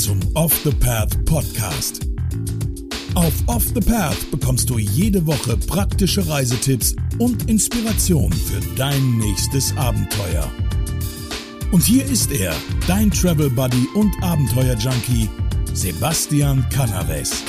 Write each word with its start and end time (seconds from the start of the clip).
zum 0.00 0.18
Off 0.32 0.58
the 0.64 0.70
Path 0.70 1.22
Podcast. 1.26 2.06
Auf 3.14 3.34
Off 3.48 3.66
the 3.74 3.80
Path 3.80 4.30
bekommst 4.30 4.70
du 4.70 4.78
jede 4.78 5.26
Woche 5.26 5.58
praktische 5.58 6.26
Reisetipps 6.26 6.96
und 7.18 7.50
Inspiration 7.50 8.32
für 8.32 8.60
dein 8.76 9.18
nächstes 9.18 9.76
Abenteuer. 9.76 10.50
Und 11.70 11.82
hier 11.84 12.06
ist 12.06 12.32
er, 12.32 12.54
dein 12.86 13.10
Travel 13.10 13.50
Buddy 13.50 13.86
und 13.94 14.10
Abenteuer 14.22 14.74
Junkie, 14.76 15.28
Sebastian 15.74 16.66
Canaves. 16.70 17.42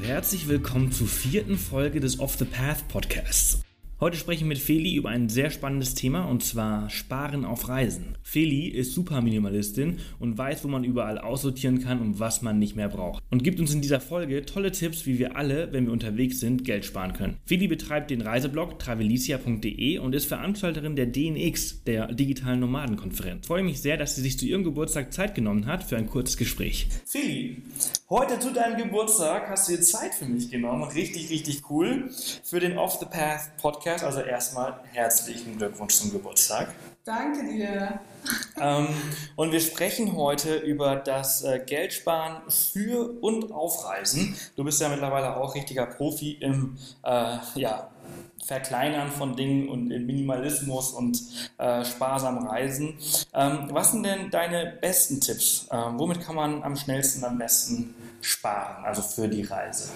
Herzlich 0.00 0.48
willkommen 0.48 0.90
zur 0.90 1.06
vierten 1.06 1.58
Folge 1.58 2.00
des 2.00 2.18
Off 2.18 2.36
the 2.38 2.46
Path 2.46 2.88
Podcasts. 2.88 3.58
Heute 4.02 4.16
spreche 4.16 4.40
ich 4.40 4.48
mit 4.48 4.58
Feli 4.58 4.96
über 4.96 5.10
ein 5.10 5.28
sehr 5.28 5.50
spannendes 5.50 5.94
Thema 5.94 6.24
und 6.24 6.42
zwar 6.42 6.90
Sparen 6.90 7.44
auf 7.44 7.68
Reisen. 7.68 8.16
Feli 8.24 8.66
ist 8.66 8.94
super 8.94 9.20
Minimalistin 9.20 10.00
und 10.18 10.36
weiß, 10.36 10.64
wo 10.64 10.68
man 10.68 10.82
überall 10.82 11.18
aussortieren 11.18 11.80
kann 11.80 12.00
und 12.00 12.18
was 12.18 12.42
man 12.42 12.58
nicht 12.58 12.74
mehr 12.74 12.88
braucht. 12.88 13.22
Und 13.30 13.44
gibt 13.44 13.60
uns 13.60 13.72
in 13.72 13.80
dieser 13.80 14.00
Folge 14.00 14.44
tolle 14.44 14.72
Tipps, 14.72 15.06
wie 15.06 15.20
wir 15.20 15.36
alle, 15.36 15.72
wenn 15.72 15.86
wir 15.86 15.92
unterwegs 15.92 16.40
sind, 16.40 16.64
Geld 16.64 16.84
sparen 16.84 17.12
können. 17.12 17.36
Feli 17.46 17.68
betreibt 17.68 18.10
den 18.10 18.22
Reiseblog 18.22 18.80
travelicia.de 18.80 19.98
und 19.98 20.16
ist 20.16 20.26
Veranstalterin 20.26 20.96
der 20.96 21.06
DNX, 21.06 21.84
der 21.84 22.08
digitalen 22.08 22.58
Nomadenkonferenz. 22.58 23.42
Ich 23.42 23.46
freue 23.46 23.62
mich 23.62 23.80
sehr, 23.82 23.98
dass 23.98 24.16
sie 24.16 24.22
sich 24.22 24.36
zu 24.36 24.46
ihrem 24.46 24.64
Geburtstag 24.64 25.12
Zeit 25.12 25.36
genommen 25.36 25.66
hat 25.66 25.84
für 25.84 25.96
ein 25.96 26.08
kurzes 26.08 26.36
Gespräch. 26.36 26.88
Feli, 27.06 27.62
heute 28.10 28.40
zu 28.40 28.52
deinem 28.52 28.78
Geburtstag 28.78 29.48
hast 29.48 29.68
du 29.68 29.76
dir 29.76 29.80
Zeit 29.80 30.12
für 30.12 30.24
mich 30.24 30.50
genommen. 30.50 30.82
Richtig, 30.82 31.30
richtig 31.30 31.70
cool. 31.70 32.10
Für 32.42 32.58
den 32.58 32.76
Off 32.76 32.98
the 32.98 33.06
Path 33.06 33.56
Podcast 33.58 33.91
Podcast. 33.92 34.04
Also 34.04 34.20
erstmal 34.20 34.80
herzlichen 34.92 35.58
Glückwunsch 35.58 35.94
zum 35.94 36.12
Geburtstag. 36.12 36.68
Danke 37.04 37.44
dir. 37.44 38.00
Ähm, 38.60 38.88
und 39.34 39.52
wir 39.52 39.60
sprechen 39.60 40.16
heute 40.16 40.56
über 40.56 40.96
das 40.96 41.42
äh, 41.42 41.60
Geldsparen 41.66 42.48
für 42.48 43.20
und 43.20 43.50
auf 43.50 43.84
Reisen. 43.84 44.36
Du 44.56 44.62
bist 44.64 44.80
ja 44.80 44.88
mittlerweile 44.88 45.36
auch 45.36 45.54
richtiger 45.54 45.86
Profi 45.86 46.32
im 46.40 46.78
äh, 47.04 47.38
ja, 47.56 47.90
Verkleinern 48.44 49.10
von 49.10 49.36
Dingen 49.36 49.68
und 49.68 49.90
im 49.90 50.06
Minimalismus 50.06 50.92
und 50.92 51.20
äh, 51.58 51.84
sparsam 51.84 52.46
Reisen. 52.46 52.98
Ähm, 53.34 53.68
was 53.70 53.92
sind 53.92 54.04
denn 54.04 54.30
deine 54.30 54.78
besten 54.80 55.20
Tipps? 55.20 55.66
Ähm, 55.72 55.98
womit 55.98 56.20
kann 56.20 56.36
man 56.36 56.62
am 56.62 56.76
schnellsten 56.76 57.24
am 57.24 57.38
besten 57.38 57.94
sparen, 58.22 58.84
also 58.84 59.02
für 59.02 59.28
die 59.28 59.42
Reise? 59.42 59.90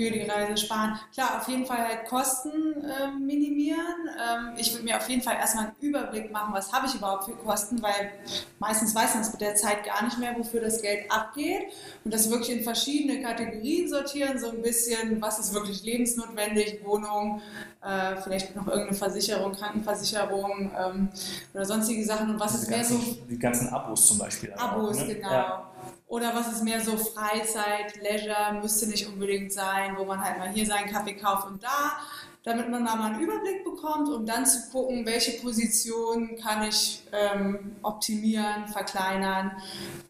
für 0.00 0.10
die 0.10 0.22
Reise 0.22 0.56
sparen. 0.56 0.98
Klar, 1.12 1.40
auf 1.40 1.48
jeden 1.48 1.66
Fall 1.66 1.78
halt 1.78 2.06
Kosten 2.06 2.82
äh, 2.82 3.10
minimieren. 3.18 4.08
Ähm, 4.08 4.54
ich 4.56 4.72
würde 4.72 4.84
mir 4.84 4.96
auf 4.96 5.08
jeden 5.08 5.20
Fall 5.20 5.34
erstmal 5.34 5.66
einen 5.66 5.76
Überblick 5.80 6.32
machen, 6.32 6.54
was 6.54 6.72
habe 6.72 6.86
ich 6.86 6.94
überhaupt 6.94 7.24
für 7.24 7.32
Kosten, 7.32 7.82
weil 7.82 8.12
meistens 8.60 8.94
weiß 8.94 9.14
man 9.14 9.24
es 9.24 9.32
mit 9.32 9.40
der 9.40 9.56
Zeit 9.56 9.84
gar 9.84 10.04
nicht 10.04 10.18
mehr, 10.18 10.34
wofür 10.38 10.60
das 10.60 10.80
Geld 10.80 11.10
abgeht. 11.10 11.64
Und 12.04 12.14
das 12.14 12.30
wirklich 12.30 12.56
in 12.56 12.64
verschiedene 12.64 13.20
Kategorien 13.20 13.88
sortieren, 13.88 14.38
so 14.38 14.50
ein 14.50 14.62
bisschen, 14.62 15.20
was 15.20 15.38
ist 15.38 15.52
wirklich 15.52 15.82
lebensnotwendig, 15.82 16.80
Wohnung, 16.84 17.42
äh, 17.82 18.16
vielleicht 18.22 18.54
noch 18.54 18.68
irgendeine 18.68 18.96
Versicherung, 18.96 19.52
Krankenversicherung 19.52 20.70
ähm, 20.78 21.08
oder 21.52 21.64
sonstige 21.64 22.04
Sachen. 22.04 22.30
Und 22.30 22.40
was 22.40 22.52
Diese 22.52 22.62
ist 22.64 22.70
mehr 22.70 22.84
so. 22.84 22.98
Die 23.28 23.38
ganzen 23.38 23.68
Abos 23.68 24.06
zum 24.06 24.18
Beispiel. 24.18 24.52
Abos, 24.52 24.98
auch, 24.98 25.06
ne? 25.06 25.14
genau. 25.14 25.30
Ja. 25.30 25.69
Oder 26.10 26.34
was 26.34 26.50
ist 26.50 26.64
mehr 26.64 26.80
so 26.80 26.96
Freizeit, 26.96 28.02
Leisure, 28.02 28.58
müsste 28.60 28.88
nicht 28.88 29.06
unbedingt 29.06 29.52
sein, 29.52 29.94
wo 29.96 30.04
man 30.04 30.20
halt 30.20 30.38
mal 30.38 30.48
hier 30.48 30.66
seinen 30.66 30.90
Kaffee 30.90 31.14
kauft 31.14 31.46
und 31.46 31.62
da, 31.62 32.00
damit 32.42 32.68
man 32.68 32.84
da 32.84 32.96
mal 32.96 33.12
einen 33.12 33.20
Überblick 33.20 33.62
bekommt, 33.62 34.08
um 34.08 34.26
dann 34.26 34.44
zu 34.44 34.70
gucken, 34.72 35.06
welche 35.06 35.40
Position 35.40 36.36
kann 36.36 36.64
ich 36.68 37.04
ähm, 37.12 37.76
optimieren, 37.82 38.66
verkleinern, 38.66 39.52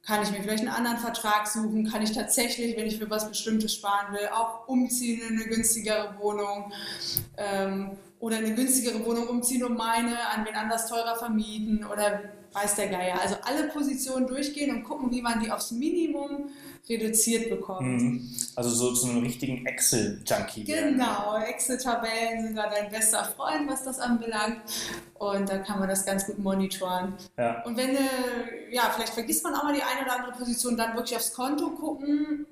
kann 0.03 0.23
ich 0.23 0.31
mir 0.31 0.41
vielleicht 0.43 0.61
einen 0.61 0.75
anderen 0.75 0.97
Vertrag 0.97 1.47
suchen, 1.47 1.91
kann 1.91 2.01
ich 2.01 2.13
tatsächlich, 2.13 2.79
wenn 2.79 2.87
ich 2.87 2.99
für 2.99 3.11
was 3.11 3.29
Bestimmtes 3.29 3.75
sparen 3.75 4.15
will, 4.15 4.27
auch 4.33 4.69
umziehen 4.69 5.21
in 5.21 5.39
eine 5.39 5.45
günstigere 5.51 6.15
Wohnung. 6.19 6.73
Ähm, 7.37 7.91
oder 8.21 8.37
eine 8.37 8.55
günstigere 8.55 9.05
Wohnung 9.07 9.29
umziehen 9.29 9.65
und 9.65 9.79
meine 9.79 10.29
an 10.29 10.45
wen 10.45 10.55
anders 10.55 10.89
teurer 10.89 11.17
vermieten 11.17 11.87
oder 11.87 12.21
weiß 12.53 12.77
der 12.77 12.89
Geier. 12.89 13.21
Also 13.21 13.37
alle 13.43 13.69
Positionen 13.69 14.27
durchgehen 14.27 14.75
und 14.75 14.85
gucken, 14.85 15.11
wie 15.11 15.23
man 15.23 15.41
die 15.41 15.51
aufs 15.51 15.71
Minimum 15.71 16.51
reduziert 16.89 17.51
bekommt. 17.51 18.03
Mhm. 18.03 18.37
Also 18.57 18.71
so 18.71 18.93
zu 18.93 19.09
einem 19.09 19.23
richtigen 19.23 19.65
Excel-Junkie. 19.65 20.65
Genau, 20.65 21.37
Excel-Tabellen 21.37 22.43
sind 22.43 22.57
da 22.57 22.69
dein 22.69 22.91
bester 22.91 23.25
Freund, 23.25 23.69
was 23.69 23.85
das 23.85 24.01
anbelangt. 24.01 24.61
Und 25.15 25.49
dann 25.49 25.63
kann 25.63 25.79
man 25.79 25.89
das 25.89 26.05
ganz 26.05 26.27
gut 26.27 26.39
monitoren. 26.39 27.15
Ja. 27.37 27.63
Und 27.63 27.77
wenn, 27.77 27.97
ja, 28.71 28.91
vielleicht 28.95 29.15
vergisst 29.15 29.45
man 29.45 29.55
auch 29.55 29.65
mal 29.65 29.75
die 29.75 29.83
eine 29.83 30.05
oder 30.05 30.17
andere 30.17 30.33
Position, 30.33 30.77
dann 30.77 30.97
wirklich 30.97 31.17
aufs 31.17 31.33
Konto 31.33 31.71
gucken, 31.71 32.47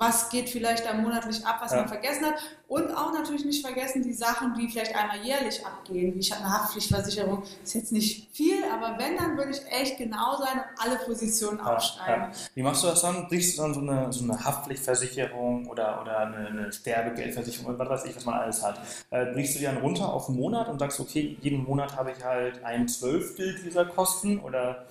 was 0.00 0.30
geht 0.30 0.48
vielleicht 0.48 0.86
da 0.86 0.94
monatlich 0.94 1.44
ab, 1.46 1.58
was 1.60 1.72
ja. 1.72 1.80
man 1.80 1.88
vergessen 1.88 2.24
hat. 2.24 2.36
Und 2.68 2.90
auch 2.96 3.12
natürlich 3.12 3.44
nicht 3.44 3.64
vergessen 3.64 4.02
die 4.02 4.14
Sachen, 4.14 4.54
die 4.54 4.66
vielleicht 4.66 4.96
einmal 4.96 5.18
jährlich 5.22 5.64
abgehen. 5.66 6.14
Wie 6.14 6.20
ich 6.20 6.32
habe 6.32 6.42
eine 6.42 6.54
Haftpflichtversicherung, 6.54 7.42
ist 7.62 7.74
jetzt 7.74 7.92
nicht 7.92 8.34
viel, 8.34 8.64
aber 8.72 8.96
wenn, 8.98 9.18
dann 9.18 9.36
würde 9.36 9.50
ich 9.50 9.60
echt 9.70 9.98
genau 9.98 10.38
sein 10.38 10.54
und 10.54 10.82
alle 10.82 10.96
Positionen 11.04 11.58
ja, 11.58 11.76
aufschreiben. 11.76 12.32
Ja. 12.32 12.38
Wie 12.54 12.62
machst 12.62 12.82
du 12.82 12.86
das 12.86 13.02
dann? 13.02 13.28
Brichst 13.28 13.58
du 13.58 13.62
dann 13.62 13.74
so 13.74 13.80
eine, 13.80 14.10
so 14.10 14.24
eine 14.24 14.42
Haftpflichtversicherung 14.42 15.66
oder, 15.66 16.00
oder 16.00 16.20
eine, 16.20 16.46
eine 16.46 16.72
Sterbegeldversicherung, 16.72 17.78
was 17.78 17.88
weiß 17.90 18.04
ich, 18.06 18.16
was 18.16 18.24
man 18.24 18.40
alles 18.40 18.62
hat? 18.62 18.80
Äh, 19.10 19.26
brichst 19.34 19.56
du 19.56 19.58
die 19.58 19.66
dann 19.66 19.78
runter 19.78 20.10
auf 20.10 20.28
einen 20.28 20.38
Monat 20.38 20.68
und 20.68 20.78
sagst, 20.78 20.98
okay, 20.98 21.36
jeden 21.42 21.62
Monat 21.64 21.94
habe 21.94 22.12
ich 22.12 22.24
halt 22.24 22.64
ein 22.64 22.88
Zwölftel 22.88 23.54
dieser 23.62 23.84
Kosten 23.84 24.38
oder 24.38 24.86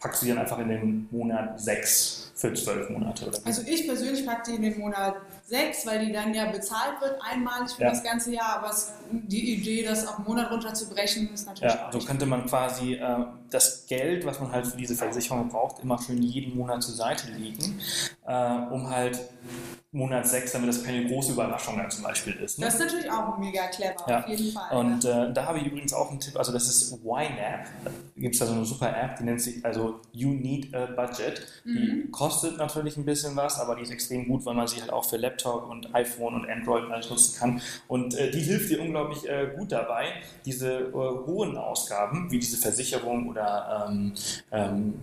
packst 0.00 0.22
du 0.22 0.26
die 0.26 0.32
dann 0.32 0.40
einfach 0.40 0.58
in 0.58 0.68
den 0.68 1.08
Monat 1.12 1.60
sechs? 1.60 2.27
Für 2.38 2.54
zwölf 2.54 2.88
Monate. 2.88 3.26
Oder 3.26 3.38
also 3.44 3.62
ich 3.66 3.86
persönlich 3.86 4.24
packe 4.24 4.50
die 4.50 4.56
in 4.56 4.62
den 4.62 4.78
Monat 4.78 5.16
sechs, 5.44 5.84
weil 5.84 6.06
die 6.06 6.12
dann 6.12 6.32
ja 6.32 6.48
bezahlt 6.50 7.00
wird 7.00 7.20
einmalig 7.20 7.72
für 7.72 7.82
ja. 7.82 7.90
das 7.90 8.04
ganze 8.04 8.32
Jahr. 8.32 8.60
Aber 8.60 8.70
es, 8.70 8.92
die 9.10 9.54
Idee, 9.54 9.82
das 9.82 10.06
auf 10.06 10.18
einen 10.18 10.28
Monat 10.28 10.52
runterzubrechen, 10.52 11.34
ist 11.34 11.48
natürlich 11.48 11.74
ja, 11.74 11.90
so 11.92 11.98
könnte 11.98 12.26
man 12.26 12.46
quasi 12.46 12.94
äh, 12.94 13.26
das 13.50 13.86
Geld, 13.86 14.24
was 14.24 14.38
man 14.38 14.52
halt 14.52 14.68
für 14.68 14.76
diese 14.76 14.94
Versicherung 14.94 15.48
braucht, 15.48 15.82
immer 15.82 16.00
schön 16.00 16.22
jeden 16.22 16.56
Monat 16.56 16.84
zur 16.84 16.94
Seite 16.94 17.28
legen, 17.32 17.80
äh, 18.28 18.72
um 18.72 18.90
halt 18.90 19.18
Monat 19.90 20.28
6, 20.28 20.52
damit 20.52 20.68
das 20.68 20.84
keine 20.84 21.06
große 21.06 21.32
Überraschung 21.32 21.78
dann 21.78 21.90
zum 21.90 22.04
Beispiel 22.04 22.34
ist. 22.34 22.58
Ne? 22.58 22.66
Das 22.66 22.74
ist 22.74 22.80
natürlich 22.80 23.10
auch 23.10 23.38
mega 23.38 23.68
clever, 23.68 24.04
ja. 24.06 24.20
auf 24.20 24.28
jeden 24.28 24.52
Fall. 24.52 24.76
Und 24.76 25.02
äh, 25.06 25.32
da 25.32 25.46
habe 25.46 25.58
ich 25.58 25.66
übrigens 25.66 25.94
auch 25.94 26.10
einen 26.10 26.20
Tipp, 26.20 26.36
also 26.36 26.52
das 26.52 26.68
ist 26.68 26.98
YNAB, 27.02 27.66
da 27.84 27.90
gibt 28.16 28.34
es 28.34 28.38
da 28.38 28.44
so 28.44 28.52
eine 28.52 28.66
super 28.66 28.94
App, 28.94 29.16
die 29.16 29.24
nennt 29.24 29.40
sich 29.40 29.64
also 29.64 30.00
You 30.12 30.28
Need 30.28 30.74
a 30.74 30.86
Budget. 30.86 31.40
Mhm. 31.64 32.02
Die 32.04 32.10
kostet 32.10 32.58
natürlich 32.58 32.98
ein 32.98 33.06
bisschen 33.06 33.34
was, 33.34 33.58
aber 33.58 33.76
die 33.76 33.82
ist 33.82 33.90
extrem 33.90 34.28
gut, 34.28 34.44
weil 34.44 34.54
man 34.54 34.68
sie 34.68 34.78
halt 34.78 34.92
auch 34.92 35.06
für 35.06 35.16
Laptop 35.16 35.70
und 35.70 35.94
iPhone 35.94 36.34
und 36.34 36.50
Android 36.50 36.90
alles 36.90 37.08
nutzen 37.08 37.38
kann. 37.38 37.62
Und 37.86 38.14
äh, 38.14 38.30
die 38.30 38.40
hilft 38.40 38.68
dir 38.68 38.82
unglaublich 38.82 39.26
äh, 39.26 39.52
gut 39.56 39.72
dabei, 39.72 40.04
diese 40.44 40.80
äh, 40.80 40.92
hohen 40.92 41.56
Ausgaben, 41.56 42.30
wie 42.30 42.38
diese 42.38 42.58
Versicherung 42.58 43.30
oder 43.30 43.88
ähm, 43.88 44.12
ähm, 44.52 44.94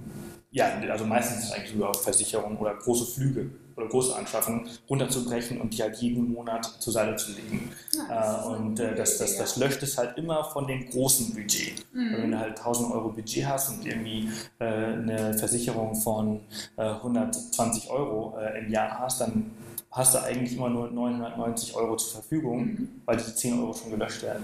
ja, 0.56 0.68
also 0.90 1.06
meistens 1.06 1.40
ist 1.40 1.46
es 1.46 1.52
eigentlich 1.52 1.74
sogar 1.74 1.94
Versicherung 1.94 2.58
oder 2.58 2.74
große 2.76 3.14
Flüge 3.14 3.50
oder 3.76 3.88
große 3.88 4.16
Anschaffungen 4.16 4.70
runterzubrechen 4.90 5.60
und 5.60 5.78
die 5.78 5.84
halt 5.84 5.98
jeden 5.98 6.32
Monat 6.32 6.66
zur 6.80 6.94
Seite 6.94 7.18
zu 7.18 7.34
legen. 7.34 7.74
Ja, 8.10 8.42
äh, 8.42 8.48
und 8.56 8.80
äh, 8.80 8.96
das, 8.96 9.18
das, 9.18 9.36
das 9.38 9.58
löscht 9.58 9.84
es 9.84 9.98
halt 9.98 10.18
immer 10.18 10.46
von 10.46 10.66
dem 10.66 10.90
großen 10.90 11.34
Budget. 11.34 11.86
Mhm. 11.94 12.16
Wenn 12.22 12.32
du 12.32 12.40
halt 12.40 12.58
1000 12.58 12.94
Euro 12.94 13.10
Budget 13.10 13.46
hast 13.46 13.70
und 13.70 13.86
irgendwie 13.86 14.30
äh, 14.60 14.66
eine 14.66 15.38
Versicherung 15.38 15.94
von 15.94 16.40
120 16.78 17.88
äh, 17.88 17.90
Euro 17.90 18.38
äh, 18.40 18.60
im 18.60 18.72
Jahr 18.72 18.98
hast, 18.98 19.20
dann 19.20 19.52
hast 19.96 20.14
du 20.14 20.22
eigentlich 20.22 20.58
immer 20.58 20.70
nur 20.70 20.92
990 20.92 21.74
Euro 21.74 21.96
zur 21.96 22.20
Verfügung, 22.20 22.66
mhm. 22.66 23.02
weil 23.06 23.16
diese 23.16 23.34
10 23.34 23.60
Euro 23.60 23.74
schon 23.74 23.92
gelöscht 23.92 24.22
werden. 24.24 24.44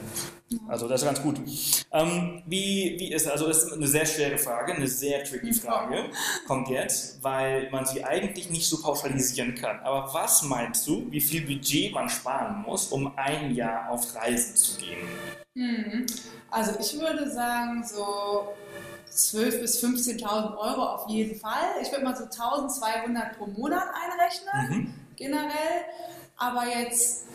Also 0.70 0.88
das 0.88 1.02
ist 1.02 1.08
ganz 1.08 1.22
gut. 1.22 1.42
Ähm, 1.92 2.42
wie, 2.46 2.96
wie 2.98 3.12
ist 3.12 3.28
also 3.28 3.48
das 3.48 3.64
ist 3.64 3.74
eine 3.74 3.88
sehr 3.88 4.06
schwere 4.06 4.38
Frage, 4.38 4.74
eine 4.74 4.88
sehr 4.88 5.24
tricky 5.26 5.54
Frage 5.54 6.06
kommt 6.48 6.70
jetzt, 6.70 7.22
weil 7.22 7.70
man 7.70 7.86
sie 7.86 8.04
eigentlich 8.04 8.50
nicht 8.50 8.68
so 8.68 8.82
pauschalisieren 8.82 9.54
kann. 9.56 9.80
Aber 9.82 10.14
was 10.14 10.42
meinst 10.44 10.88
du, 10.88 11.06
wie 11.12 11.22
viel 11.22 11.46
Budget 11.46 11.94
man 11.94 12.10
sparen 12.10 12.62
muss, 12.62 12.88
um 12.88 13.12
ein 13.18 13.54
Jahr 13.54 13.90
auf 13.92 14.16
Reisen 14.16 14.56
zu 14.56 14.78
gehen? 14.78 15.08
Mhm. 15.54 16.06
Also 16.50 16.72
ich 16.80 16.98
würde 16.98 17.30
sagen 17.30 17.84
so 17.84 18.48
12.000 19.14 19.60
bis 19.60 19.84
15.000 19.84 20.58
Euro 20.58 20.82
auf 20.82 21.10
jeden 21.10 21.38
Fall. 21.38 21.76
Ich 21.82 21.92
würde 21.92 22.06
mal 22.06 22.16
so 22.16 22.24
1.200 22.24 23.36
pro 23.38 23.48
Monat 23.48 23.84
einrechnen. 23.94 24.86
Mhm 24.86 24.94
generell. 25.22 25.86
Aber 26.38 26.66
jetzt, 26.66 27.28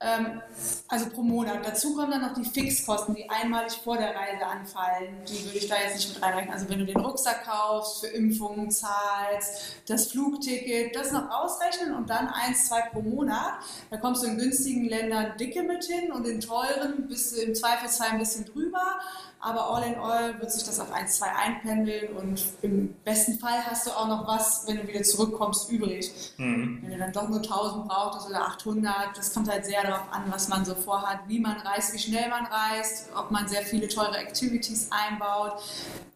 ähm, 0.00 0.40
also 0.88 1.10
pro 1.10 1.20
Monat. 1.20 1.66
Dazu 1.66 1.94
kommen 1.94 2.12
dann 2.12 2.22
noch 2.22 2.32
die 2.32 2.46
Fixkosten, 2.48 3.14
die 3.14 3.28
einmalig 3.28 3.74
vor 3.84 3.98
der 3.98 4.16
Reise 4.16 4.46
anfallen. 4.46 5.22
Die 5.28 5.44
würde 5.44 5.58
ich 5.58 5.68
da 5.68 5.74
jetzt 5.76 5.96
nicht 5.96 6.14
mit 6.14 6.22
reinrechnen. 6.22 6.54
Also 6.54 6.66
wenn 6.70 6.78
du 6.78 6.86
den 6.86 6.96
Rucksack 6.96 7.44
kaufst, 7.44 8.00
für 8.00 8.06
Impfungen 8.06 8.70
zahlst, 8.70 9.82
das 9.86 10.06
Flugticket, 10.06 10.96
das 10.96 11.12
noch 11.12 11.30
ausrechnen 11.30 11.94
und 11.94 12.08
dann 12.08 12.28
eins, 12.28 12.68
zwei 12.68 12.80
pro 12.88 13.02
Monat. 13.02 13.58
Da 13.90 13.98
kommst 13.98 14.22
du 14.22 14.28
in 14.28 14.38
günstigen 14.38 14.88
Ländern 14.88 15.36
dicke 15.36 15.62
mit 15.62 15.84
hin 15.84 16.10
und 16.10 16.26
in 16.26 16.40
teuren 16.40 17.06
bist 17.06 17.36
du 17.36 17.42
im 17.42 17.54
Zweifelsfall 17.54 18.12
ein 18.12 18.18
bisschen 18.18 18.46
drüber. 18.46 18.98
Aber 19.40 19.70
all 19.70 19.82
in 19.84 19.94
all 19.96 20.38
wird 20.40 20.50
sich 20.50 20.64
das 20.64 20.80
auf 20.80 20.92
1, 20.92 21.18
2 21.18 21.26
einpendeln 21.26 22.16
und 22.16 22.42
im 22.62 22.94
besten 23.04 23.38
Fall 23.38 23.64
hast 23.64 23.86
du 23.86 23.90
auch 23.90 24.08
noch 24.08 24.26
was, 24.26 24.66
wenn 24.66 24.78
du 24.78 24.88
wieder 24.88 25.02
zurückkommst, 25.02 25.70
übrig. 25.70 26.10
Mhm. 26.38 26.80
Wenn 26.82 26.90
du 26.90 26.98
dann 26.98 27.12
doch 27.12 27.28
nur 27.28 27.38
1000 27.38 27.86
brauchst 27.86 28.28
oder 28.28 28.42
800, 28.46 29.16
das 29.16 29.32
kommt 29.32 29.48
halt 29.48 29.64
sehr 29.64 29.82
darauf 29.82 30.12
an, 30.12 30.24
was 30.30 30.48
man 30.48 30.64
so 30.64 30.74
vorhat, 30.74 31.20
wie 31.28 31.38
man 31.38 31.56
reist, 31.60 31.94
wie 31.94 31.98
schnell 31.98 32.28
man 32.28 32.46
reist, 32.46 33.10
ob 33.16 33.30
man 33.30 33.46
sehr 33.46 33.62
viele 33.62 33.86
teure 33.86 34.18
Activities 34.18 34.90
einbaut, 34.90 35.62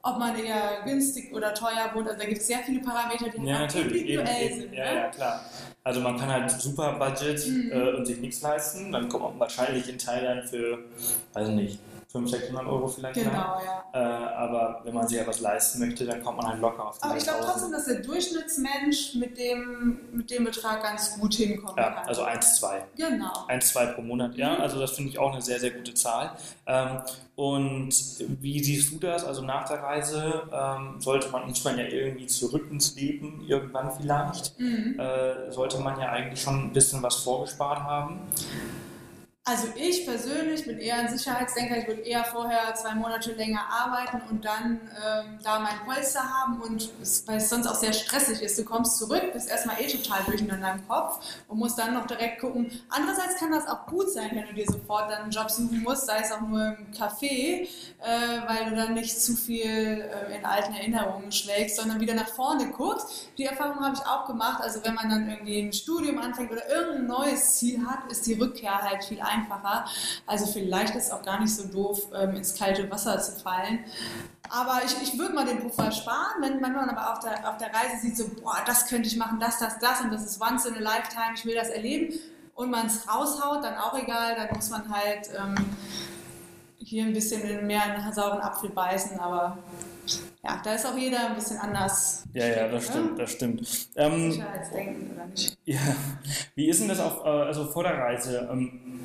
ob 0.03 0.19
man 0.19 0.37
eher 0.37 0.83
günstig 0.85 1.33
oder 1.33 1.55
teuer 1.55 1.91
wohnt. 1.95 2.09
Also 2.09 2.19
da 2.19 2.27
gibt 2.27 2.41
es 2.41 2.47
sehr 2.49 2.59
viele 2.59 2.81
Parameter, 2.81 3.29
die 3.29 3.47
ja, 3.47 3.63
individuell 3.63 4.43
eben, 4.43 4.61
sind. 4.63 4.73
Ja, 4.73 4.85
ne? 4.85 4.95
ja, 4.97 5.09
klar. 5.11 5.45
Also 5.85 6.01
man 6.01 6.17
kann 6.19 6.31
halt 6.31 6.51
super 6.51 6.93
Budget 6.95 7.47
mhm. 7.47 7.71
äh, 7.73 7.93
und 7.95 8.05
sich 8.05 8.19
nichts 8.19 8.41
leisten. 8.43 8.91
Dann 8.91 9.09
kommt 9.09 9.25
man 9.25 9.39
wahrscheinlich 9.39 9.89
in 9.89 9.99
Thailand 9.99 10.49
für, 10.49 10.79
weiß 11.35 11.49
nicht, 11.49 11.79
500, 12.13 12.43
600 12.43 12.67
Euro 12.67 12.87
vielleicht. 12.89 13.15
Genau, 13.15 13.33
ja. 13.65 13.85
Äh, 13.95 13.99
aber 13.99 14.81
wenn 14.85 14.95
man 14.95 15.09
sich 15.09 15.17
ja 15.17 15.27
was 15.27 15.41
leisten 15.41 15.81
möchte, 15.81 16.05
dann 16.05 16.23
kommt 16.23 16.37
man 16.37 16.47
halt 16.47 16.61
locker 16.61 16.89
auf 16.89 16.99
die 16.99 17.05
Aber 17.05 17.17
ich 17.17 17.25
glaube 17.25 17.41
trotzdem, 17.43 17.73
dass 17.73 17.87
der 17.87 18.01
Durchschnittsmensch 18.01 19.15
mit 19.15 19.39
dem, 19.39 20.01
mit 20.13 20.31
dem 20.31 20.45
Betrag 20.45 20.83
ganz 20.83 21.19
gut 21.19 21.35
hinkommen 21.35 21.77
ja, 21.79 21.91
kann. 21.91 22.09
Also 22.09 22.23
1, 22.23 22.57
2. 22.57 22.85
Genau. 22.97 23.33
1, 23.49 23.69
2 23.69 23.87
pro 23.87 24.03
Monat, 24.03 24.35
ja. 24.35 24.57
Mhm. 24.57 24.61
Also 24.61 24.79
das 24.79 24.93
finde 24.93 25.11
ich 25.11 25.19
auch 25.19 25.33
eine 25.33 25.41
sehr, 25.41 25.59
sehr 25.59 25.71
gute 25.71 25.95
Zahl. 25.95 26.37
Ähm, 26.67 27.01
und 27.35 27.95
wie 28.43 28.63
siehst 28.63 28.93
du 28.93 28.99
das? 28.99 29.25
Also 29.25 29.41
nach 29.41 29.67
der 29.67 29.83
Reise 29.83 30.43
ähm, 30.53 31.01
sollte 31.01 31.31
man, 31.31 31.49
muss 31.49 31.65
man 31.65 31.79
ja 31.79 31.85
irgendwie 31.85 32.27
zurück 32.27 32.67
ins 32.71 32.95
Leben, 32.95 33.43
irgendwann 33.47 33.91
vielleicht. 33.91 34.59
Mhm. 34.61 35.01
Äh, 35.01 35.51
sollte 35.51 35.79
man 35.79 35.99
ja 35.99 36.11
eigentlich 36.11 36.43
schon 36.43 36.67
ein 36.67 36.73
bisschen 36.75 37.03
was 37.03 37.17
vorgespart 37.17 37.81
haben. 37.81 38.21
Also 39.45 39.67
ich 39.75 40.07
persönlich 40.07 40.65
bin 40.67 40.79
eher 40.79 40.99
ein 40.99 41.09
Sicherheitsdenker. 41.09 41.77
Ich 41.77 41.89
würde 41.89 42.03
eher 42.03 42.23
vorher 42.23 42.77
zwei 42.77 42.95
Monate 42.95 43.33
länger 43.33 43.63
arbeiten 43.69 44.23
und 44.31 44.45
dann 44.45 44.81
ähm, 45.05 45.41
da 45.43 45.59
mein 45.59 45.85
Polster 45.85 46.23
haben 46.23 46.63
und 46.63 46.89
es, 47.03 47.27
weil 47.27 47.39
es 47.39 47.51
sonst 47.51 47.67
auch 47.67 47.75
sehr 47.75 47.93
stressig 47.93 48.41
ist. 48.41 48.57
Du 48.57 48.65
kommst 48.65 48.99
zurück, 48.99 49.33
bist 49.33 49.51
erstmal 49.51 49.83
eh 49.83 49.89
total 49.89 50.23
durcheinander 50.27 50.75
im 50.75 50.87
Kopf 50.87 51.43
und 51.49 51.59
musst 51.59 51.77
dann 51.77 51.95
noch 51.95 52.07
direkt 52.07 52.41
gucken. 52.41 52.71
Andererseits 52.89 53.41
kann 53.41 53.51
das 53.51 53.67
auch 53.67 53.85
gut 53.87 54.13
sein, 54.13 54.31
wenn 54.33 54.47
du 54.47 54.55
dir 54.55 54.65
sofort 54.65 55.11
dann 55.11 55.23
einen 55.23 55.33
Job 55.33 55.51
suchen 55.51 55.83
musst, 55.83 56.07
sei 56.07 56.21
es 56.21 56.31
auch 56.31 56.43
nur 56.43 56.77
im 56.79 56.93
Café, 56.93 57.63
äh, 57.63 57.67
weil 58.47 58.71
du 58.71 58.77
dann 58.77 58.95
nicht 58.95 59.21
zu 59.21 59.35
viel 59.35 59.67
äh, 59.67 60.37
in 60.37 60.45
alten 60.45 60.73
Erinnerungen 60.73 61.33
schlägst, 61.33 61.79
sondern 61.79 61.99
wieder 61.99 62.15
nach 62.15 62.29
vorne 62.29 62.71
guckst. 62.71 63.27
Die 63.39 63.47
Erfahrung 63.47 63.85
habe 63.85 63.97
ich 63.97 64.07
auch 64.07 64.25
gemacht. 64.25 64.63
Also 64.63 64.85
wenn 64.85 64.95
man 64.95 65.11
dann 65.11 65.29
irgendwie 65.29 65.63
ein 65.63 65.73
Studium 65.73 66.21
anfängt 66.21 66.53
oder 66.53 66.69
irgendein 66.71 67.07
neues 67.09 67.57
Ziel 67.57 67.85
hat, 67.85 68.09
ist 68.09 68.25
die 68.25 68.35
Rückkehr 68.35 68.81
halt 68.81 69.03
viel 69.03 69.21
einfacher 69.21 69.32
einfacher. 69.33 69.85
Also 70.27 70.47
vielleicht 70.47 70.95
ist 70.95 71.07
es 71.07 71.11
auch 71.11 71.23
gar 71.23 71.41
nicht 71.41 71.55
so 71.55 71.67
doof, 71.69 72.09
ähm, 72.15 72.37
ins 72.37 72.55
kalte 72.55 72.91
Wasser 72.91 73.21
zu 73.21 73.41
fallen. 73.41 73.85
Aber 74.49 74.83
ich, 74.85 74.95
ich 75.03 75.19
würde 75.19 75.35
mal 75.35 75.47
den 75.47 75.61
Puffer 75.61 75.91
sparen, 75.91 76.43
wenn, 76.43 76.63
wenn 76.63 76.73
man 76.73 76.91
aber 76.91 77.13
auf 77.13 77.21
der, 77.21 77.49
auf 77.49 77.57
der 77.57 77.69
Reise 77.69 78.01
sieht, 78.03 78.17
so, 78.17 78.29
boah, 78.43 78.59
das 78.67 78.87
könnte 78.87 79.09
ich 79.09 79.17
machen, 79.17 79.41
das, 79.41 79.59
das, 79.59 79.79
das 79.79 80.01
und 80.03 80.13
das 80.13 80.25
ist 80.25 80.41
once 80.41 80.67
in 80.67 80.75
a 80.75 80.81
lifetime, 80.81 81.35
ich 81.35 81.45
will 81.47 81.55
das 81.55 81.69
erleben 81.69 82.19
und 82.55 82.71
man 82.71 82.87
es 82.87 83.09
raushaut, 83.09 83.65
dann 83.65 83.77
auch 83.77 83.99
egal, 83.99 84.37
dann 84.37 84.55
muss 84.55 84.69
man 84.69 84.89
halt 84.91 85.31
ähm, 85.39 85.55
hier 86.79 87.05
ein 87.05 87.13
bisschen 87.13 87.67
mehr 87.67 87.85
in 87.87 88.03
einen 88.03 88.13
sauren 88.13 88.41
Apfel 88.41 88.71
beißen, 88.71 89.19
aber 89.19 89.59
ja, 90.45 90.61
da 90.63 90.75
ist 90.75 90.85
auch 90.85 90.97
jeder 90.97 91.29
ein 91.29 91.35
bisschen 91.37 91.59
anders. 91.59 92.25
Ja, 92.33 92.47
ja, 92.47 92.69
das 92.69 92.87
ne? 92.87 92.91
stimmt, 92.91 93.19
das 93.19 93.33
stimmt. 93.33 93.89
Ähm, 93.95 94.33
Sicherheitsdenken 94.33 95.11
oder 95.15 95.27
nicht? 95.27 95.57
Ja, 95.65 95.81
wie 96.57 96.69
ist 96.69 96.81
denn 96.81 96.89
das 96.89 96.99
auf, 96.99 97.25
äh, 97.25 97.29
also 97.29 97.67
vor 97.67 97.85
der 97.85 97.97
Reise? 97.97 98.49
Ähm, 98.51 99.01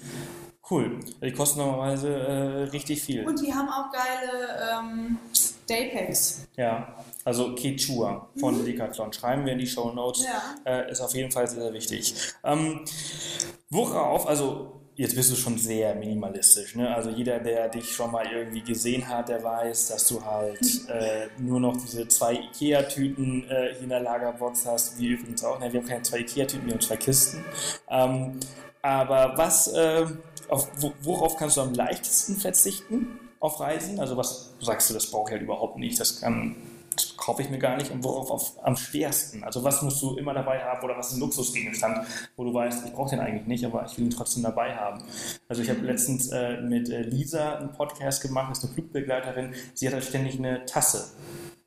Cool. 0.71 1.01
Die 1.23 1.33
kosten 1.33 1.59
normalerweise 1.59 2.15
äh, 2.15 2.63
richtig 2.71 3.03
viel. 3.03 3.27
Und 3.27 3.41
die 3.41 3.53
haben 3.53 3.69
auch 3.69 3.91
geile 3.91 4.81
ähm, 4.81 5.19
Daypacks. 5.69 6.47
Ja. 6.57 6.95
Also 7.25 7.55
Quechua 7.55 8.29
von 8.39 8.61
mhm. 8.61 8.65
Decathlon. 8.65 9.13
Schreiben 9.13 9.45
wir 9.45 9.53
in 9.53 9.59
die 9.59 9.67
Show 9.67 9.93
Notes. 9.93 10.25
Ja. 10.25 10.55
Äh, 10.65 10.91
ist 10.93 11.01
auf 11.01 11.15
jeden 11.15 11.33
Fall 11.33 11.49
sehr, 11.49 11.63
sehr 11.63 11.73
wichtig. 11.73 12.15
Ähm, 12.45 12.85
worauf, 13.69 14.29
also 14.29 14.80
jetzt 15.01 15.17
bist 15.17 15.33
du 15.33 15.35
schon 15.35 15.57
sehr 15.57 15.95
minimalistisch. 15.95 16.77
Ne? 16.77 16.95
Also 16.95 17.09
jeder, 17.09 17.39
der 17.39 17.71
dich 17.71 17.91
schon 17.91 18.13
mal 18.13 18.27
irgendwie 18.31 18.61
gesehen 18.61 19.09
hat, 19.09 19.31
der 19.31 19.43
weiß, 19.43 19.89
dass 19.89 20.07
du 20.07 20.23
halt 20.23 20.61
äh, 20.89 21.29
nur 21.39 21.59
noch 21.59 21.75
diese 21.79 22.07
zwei 22.07 22.35
Ikea-Tüten 22.35 23.49
äh, 23.49 23.73
hier 23.73 23.81
in 23.81 23.89
der 23.89 24.01
Lagerbox 24.01 24.67
hast. 24.67 25.01
Wir 25.01 25.13
übrigens 25.13 25.43
auch. 25.43 25.59
Ne? 25.59 25.73
Wir 25.73 25.81
haben 25.81 25.89
keine 25.89 26.03
zwei 26.03 26.19
Ikea-Tüten, 26.19 26.67
wir 26.67 26.75
haben 26.75 26.83
zwei 26.83 26.99
Kisten. 26.99 27.43
Ähm, 27.89 28.41
aber 28.83 29.39
was, 29.39 29.69
äh, 29.69 30.05
auf, 30.49 30.69
worauf 31.01 31.37
kannst 31.37 31.57
du 31.57 31.63
am 31.63 31.73
leichtesten 31.73 32.37
verzichten 32.37 33.21
auf 33.41 33.59
Reisen? 33.59 34.01
Also 34.01 34.19
was 34.19 34.53
sagst 34.61 34.91
du, 34.91 34.95
das 34.95 35.11
brauche 35.11 35.31
ich 35.31 35.33
halt 35.33 35.43
überhaupt 35.43 35.79
nicht. 35.79 35.99
Das 35.99 36.21
kann 36.21 36.57
kaufe 37.21 37.43
ich 37.43 37.51
mir 37.51 37.59
gar 37.59 37.77
nicht 37.77 37.91
und 37.91 38.03
worauf 38.03 38.31
auf, 38.31 38.65
am 38.65 38.77
schwersten? 38.77 39.45
Also 39.45 39.63
was 39.63 39.83
musst 39.83 40.03
du 40.03 40.17
immer 40.17 40.35
dabei 40.35 40.65
haben 40.65 40.83
oder 40.83 40.97
was 40.97 41.09
ist 41.09 41.19
ein 41.19 41.21
Luxusgegenstand, 41.21 42.07
wo 42.37 42.45
du 42.45 42.55
weißt, 42.55 42.87
ich 42.87 42.93
brauche 42.93 43.11
den 43.11 43.21
eigentlich 43.21 43.47
nicht, 43.47 43.65
aber 43.65 43.85
ich 43.85 43.97
will 43.99 44.07
ihn 44.07 44.11
trotzdem 44.11 44.43
dabei 44.43 44.75
haben. 44.75 45.05
Also 45.47 45.63
ich 45.63 45.71
habe 45.71 45.81
letztens 45.81 46.31
äh, 46.33 46.61
mit 46.63 46.89
äh, 46.89 47.03
Lisa 47.03 47.57
einen 47.57 47.73
Podcast 47.73 48.23
gemacht, 48.23 48.53
ist 48.53 48.65
eine 48.65 48.73
Flugbegleiterin, 48.73 49.55
sie 49.75 49.87
hat 49.87 49.95
halt 49.95 50.05
ständig 50.05 50.39
eine 50.39 50.65
Tasse 50.65 51.13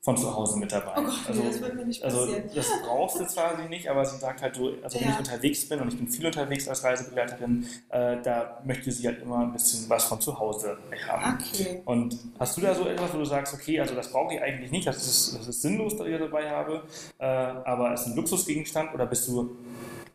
von 0.04 0.18
zu 0.18 0.36
Hause 0.36 0.58
mit 0.58 0.70
dabei. 0.70 0.92
Oh 0.98 1.02
Gott, 1.02 1.14
also, 1.26 1.40
nee, 1.42 1.48
das 1.48 1.60
wird 1.62 1.74
mir 1.76 1.86
nicht 1.86 2.04
also 2.04 2.18
passieren. 2.26 2.50
das 2.54 2.66
brauchst 2.84 3.20
du 3.20 3.26
zwar 3.26 3.56
nicht, 3.68 3.88
aber 3.88 4.04
sie 4.04 4.18
sagt 4.18 4.42
halt 4.42 4.54
so, 4.54 4.70
also 4.82 5.00
wenn 5.00 5.06
Ja. 5.08 5.12
ich 5.14 5.18
unterwegs 5.18 5.66
bin 5.66 5.80
und 5.80 5.88
ich 5.88 5.96
bin 5.96 6.08
viel 6.08 6.26
unterwegs 6.26 6.68
als 6.68 6.84
Reisebegleiterin, 6.84 7.66
äh, 7.88 8.20
da 8.22 8.60
möchte 8.64 8.92
sie 8.92 9.06
halt 9.06 9.22
immer 9.22 9.38
ein 9.38 9.52
bisschen 9.54 9.88
was 9.88 10.04
von 10.04 10.20
zu 10.20 10.38
Hause 10.38 10.76
haben. 11.08 11.38
Okay. 11.40 11.80
Und 11.86 12.18
hast 12.38 12.54
du 12.54 12.60
da 12.60 12.74
so 12.74 12.86
etwas, 12.86 13.14
wo 13.14 13.18
du 13.18 13.24
sagst, 13.24 13.54
okay, 13.54 13.80
also 13.80 13.94
das 13.94 14.12
brauche 14.12 14.34
ich 14.34 14.42
eigentlich 14.42 14.70
nicht, 14.70 14.86
das 14.86 14.98
ist, 14.98 15.38
das 15.38 15.48
ist 15.48 15.62
sinnlos, 15.62 15.96
dass 15.96 16.06
ich 16.06 16.12
das 16.12 16.20
dabei 16.20 16.50
habe, 16.50 16.82
äh, 17.18 17.24
aber 17.24 17.94
es 17.94 18.02
ist 18.02 18.08
ein 18.08 18.16
Luxusgegenstand 18.16 18.92
oder 18.92 19.06
bist 19.06 19.26
du 19.26 19.56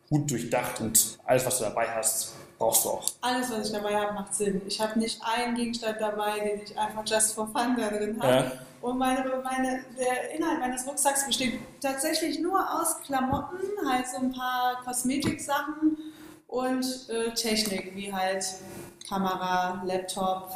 gut 0.08 0.30
durchdacht 0.30 0.80
und 0.80 1.18
alles, 1.24 1.44
was 1.46 1.58
du 1.58 1.64
dabei 1.64 1.88
hast, 1.88 2.32
brauchst 2.58 2.84
du 2.84 2.90
auch? 2.90 3.04
Alles, 3.22 3.50
was 3.50 3.66
ich 3.66 3.72
dabei 3.72 3.96
habe, 3.96 4.12
macht 4.14 4.34
Sinn. 4.36 4.62
Ich 4.68 4.80
habe 4.80 4.96
nicht 5.00 5.20
einen 5.24 5.56
Gegenstand 5.56 5.96
dabei, 6.00 6.38
den 6.38 6.60
ich 6.62 6.78
einfach 6.78 7.02
just 7.04 7.34
for 7.34 7.46
fun 7.48 7.74
da 7.76 7.88
drin 7.88 8.16
habe. 8.22 8.32
Ja. 8.34 8.52
Und 8.80 8.98
meine, 8.98 9.24
meine, 9.44 9.84
der 9.98 10.30
Inhalt 10.30 10.60
meines 10.60 10.86
Rucksacks 10.86 11.26
besteht 11.26 11.60
tatsächlich 11.80 12.40
nur 12.40 12.58
aus 12.58 13.00
Klamotten, 13.02 13.58
halt 13.86 14.06
so 14.08 14.18
ein 14.18 14.32
paar 14.32 14.82
Kosmetiksachen 14.84 15.98
und 16.46 17.08
äh, 17.10 17.32
Technik, 17.34 17.94
wie 17.94 18.12
halt 18.12 18.44
Kamera, 19.06 19.82
Laptop, 19.84 20.50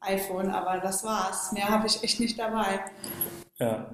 iPhone, 0.00 0.50
aber 0.50 0.78
das 0.78 1.02
war's. 1.04 1.52
Mehr 1.52 1.68
habe 1.68 1.86
ich 1.86 2.02
echt 2.02 2.20
nicht 2.20 2.38
dabei. 2.38 2.80
Ja. 3.58 3.86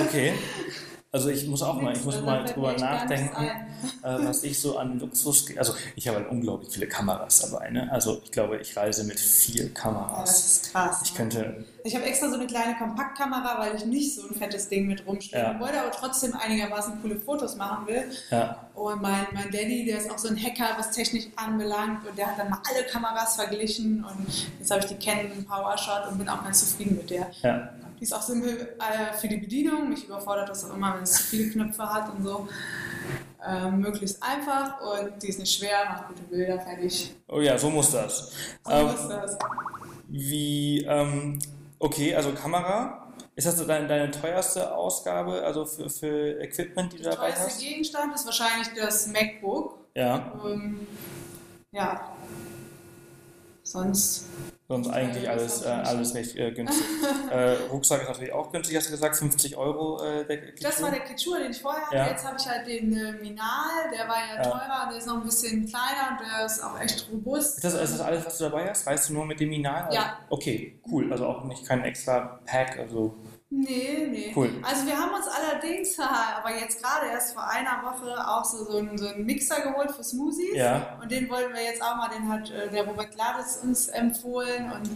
Okay. 0.00 0.34
Also 1.12 1.28
ich 1.28 1.44
muss 1.48 1.60
auch 1.62 1.80
mal, 1.80 1.92
ich 1.92 2.04
muss 2.04 2.22
mal 2.22 2.44
drüber 2.44 2.72
nachdenken, 2.78 3.44
äh, 3.44 4.18
was 4.24 4.44
ich 4.44 4.60
so 4.60 4.78
an 4.78 5.00
Luxus, 5.00 5.46
also 5.56 5.74
ich 5.96 6.06
habe 6.06 6.18
halt 6.18 6.30
unglaublich 6.30 6.72
viele 6.72 6.86
Kameras 6.86 7.40
dabei, 7.50 7.68
ne? 7.70 7.90
Also 7.90 8.20
ich 8.22 8.30
glaube, 8.30 8.58
ich 8.58 8.76
reise 8.76 9.02
mit 9.02 9.18
vier 9.18 9.64
Ja, 9.64 9.68
das 9.70 9.74
Kameras. 9.82 10.46
ist 10.46 10.70
krass. 10.72 11.00
Ich 11.02 11.10
ne? 11.10 11.16
könnte, 11.16 11.64
Ich 11.82 11.96
habe 11.96 12.04
extra 12.04 12.28
so 12.28 12.36
eine 12.36 12.46
kleine 12.46 12.76
Kompaktkamera, 12.76 13.58
weil 13.58 13.74
ich 13.74 13.84
nicht 13.86 14.14
so 14.14 14.28
ein 14.28 14.36
fettes 14.36 14.68
Ding 14.68 14.86
mit 14.86 15.04
rumschleppen 15.04 15.54
Ja. 15.54 15.60
wollte, 15.60 15.80
aber 15.80 15.90
trotzdem 15.90 16.32
einigermaßen 16.32 17.02
coole 17.02 17.16
Fotos 17.16 17.56
machen 17.56 17.88
will. 17.88 18.04
ja, 18.30 18.69
Und 18.74 19.02
mein, 19.02 19.26
mein 19.32 19.50
Daddy, 19.50 19.84
der 19.84 19.98
ist 19.98 20.10
auch 20.10 20.18
so 20.18 20.28
ein 20.28 20.36
Hacker, 20.42 20.76
was 20.78 20.90
Technik 20.90 21.32
anbelangt. 21.36 22.06
Und 22.06 22.16
der 22.16 22.28
hat 22.28 22.38
dann 22.38 22.50
mal 22.50 22.60
alle 22.68 22.86
Kameras 22.86 23.36
verglichen. 23.36 24.04
Und 24.04 24.48
jetzt 24.58 24.70
habe 24.70 24.80
ich 24.80 24.86
die 24.86 24.96
Canon 24.96 25.44
PowerShot 25.44 26.10
und 26.10 26.18
bin 26.18 26.28
auch 26.28 26.42
ganz 26.42 26.60
zufrieden 26.60 26.96
mit 26.96 27.10
der. 27.10 27.30
ja, 27.42 27.70
Die 27.98 28.04
ist 28.04 28.12
auch 28.14 28.22
simpel 28.22 28.76
äh, 28.78 29.12
für 29.18 29.28
die 29.28 29.36
Bedienung. 29.36 29.88
Mich 29.90 30.06
überfordert 30.06 30.48
das 30.48 30.64
auch 30.64 30.74
immer, 30.74 30.94
wenn 30.96 31.02
es 31.02 31.12
zu 31.12 31.22
viele 31.24 31.50
Knöpfe 31.50 31.82
hat 31.82 32.12
und 32.14 32.24
so. 32.24 32.48
Ähm, 33.46 33.80
möglichst 33.80 34.22
einfach 34.22 34.80
und 34.82 35.22
die 35.22 35.28
ist 35.28 35.38
nicht 35.38 35.58
schwer, 35.58 35.86
macht 35.88 36.08
gute 36.08 36.22
Bilder, 36.24 36.60
fertig. 36.60 37.14
oh 37.28 37.40
ja, 37.40 37.56
so 37.56 37.70
muss 37.70 37.90
das. 37.90 38.32
So 38.66 38.70
Ähm, 38.70 38.86
ist 38.88 39.08
das. 39.08 39.38
wie, 40.08 40.84
ähm, 40.84 41.38
okay, 41.78 42.14
also 42.14 42.32
Kamera, 42.32 42.99
ist 43.40 43.46
das 43.46 43.56
so 43.56 43.64
deine, 43.64 43.88
deine 43.88 44.10
teuerste 44.10 44.74
Ausgabe, 44.74 45.42
also 45.42 45.64
für, 45.64 45.88
für 45.88 46.40
Equipment, 46.42 46.92
die 46.92 46.98
du 46.98 47.04
Der 47.04 47.12
dabei 47.12 47.30
teuerste 47.30 47.46
hast? 47.46 47.60
Gegenstand 47.62 48.14
ist 48.14 48.26
wahrscheinlich 48.26 48.68
das 48.76 49.06
MacBook. 49.06 49.78
Ja, 49.94 50.38
Ähm, 50.44 50.86
ja. 51.72 52.12
Sonst. 53.62 54.26
Sonst 54.70 54.88
eigentlich 54.88 55.28
alles, 55.28 55.62
äh, 55.62 55.68
alles 55.68 56.14
recht 56.14 56.36
äh, 56.36 56.52
günstig. 56.54 56.86
äh, 57.30 57.56
Rucksack 57.72 58.02
ist 58.02 58.08
natürlich 58.08 58.32
auch 58.32 58.52
günstig, 58.52 58.76
hast 58.76 58.86
du 58.86 58.92
gesagt, 58.92 59.16
50 59.16 59.56
Euro 59.56 60.00
äh, 60.02 60.24
der 60.24 60.38
Das 60.62 60.80
war 60.80 60.92
der 60.92 61.00
Kichur, 61.00 61.38
den 61.40 61.50
ich 61.50 61.60
vorher 61.60 61.82
hatte. 61.86 61.96
Ja. 61.96 62.06
Jetzt 62.08 62.24
habe 62.24 62.36
ich 62.38 62.46
halt 62.48 62.66
den 62.68 62.92
äh, 62.96 63.12
Minal, 63.14 63.90
der 63.92 64.06
war 64.08 64.16
ja, 64.16 64.36
Ja. 64.36 64.42
teurer, 64.42 64.86
der 64.88 64.98
ist 64.98 65.06
noch 65.08 65.16
ein 65.16 65.24
bisschen 65.24 65.66
kleiner 65.66 66.12
und 66.12 66.20
der 66.20 66.46
ist 66.46 66.62
auch 66.62 66.80
echt 66.80 67.08
robust. 67.12 67.56
Ist 67.56 67.64
das, 67.64 67.74
ist 67.74 67.94
das 67.94 68.00
alles, 68.00 68.24
was 68.24 68.38
du 68.38 68.44
dabei 68.44 68.70
hast? 68.70 68.86
Reist 68.86 69.08
du 69.08 69.14
nur 69.14 69.26
mit 69.26 69.40
dem 69.40 69.48
Minal? 69.48 69.82
Also- 69.82 69.96
Ja. 69.96 70.18
Okay, 70.30 70.80
cool. 70.90 71.10
Also 71.12 71.26
auch 71.26 71.42
nicht 71.44 71.66
kein 71.66 71.82
extra 71.82 72.40
Pack, 72.46 72.78
also 72.78 73.16
Nee, 73.52 74.06
nee. 74.08 74.32
Cool. 74.34 74.50
Also 74.62 74.86
wir 74.86 74.96
haben 74.96 75.12
uns 75.12 75.26
allerdings, 75.26 75.98
aber 76.38 76.54
jetzt 76.54 76.80
gerade 76.80 77.06
erst 77.08 77.34
vor 77.34 77.48
einer 77.48 77.82
Woche 77.82 78.28
auch 78.28 78.44
so, 78.44 78.64
so, 78.64 78.78
einen, 78.78 78.96
so 78.96 79.08
einen 79.08 79.26
Mixer 79.26 79.60
geholt 79.60 79.90
für 79.90 80.04
Smoothies. 80.04 80.54
Ja. 80.54 80.98
Und 81.02 81.10
den 81.10 81.28
wollten 81.28 81.52
wir 81.52 81.62
jetzt 81.62 81.82
auch 81.82 81.96
mal, 81.96 82.08
den 82.08 82.28
hat 82.28 82.48
äh, 82.50 82.70
der 82.70 82.86
Robert 82.86 83.10
Gladys 83.10 83.58
uns 83.62 83.88
empfohlen 83.88 84.70
und 84.70 84.88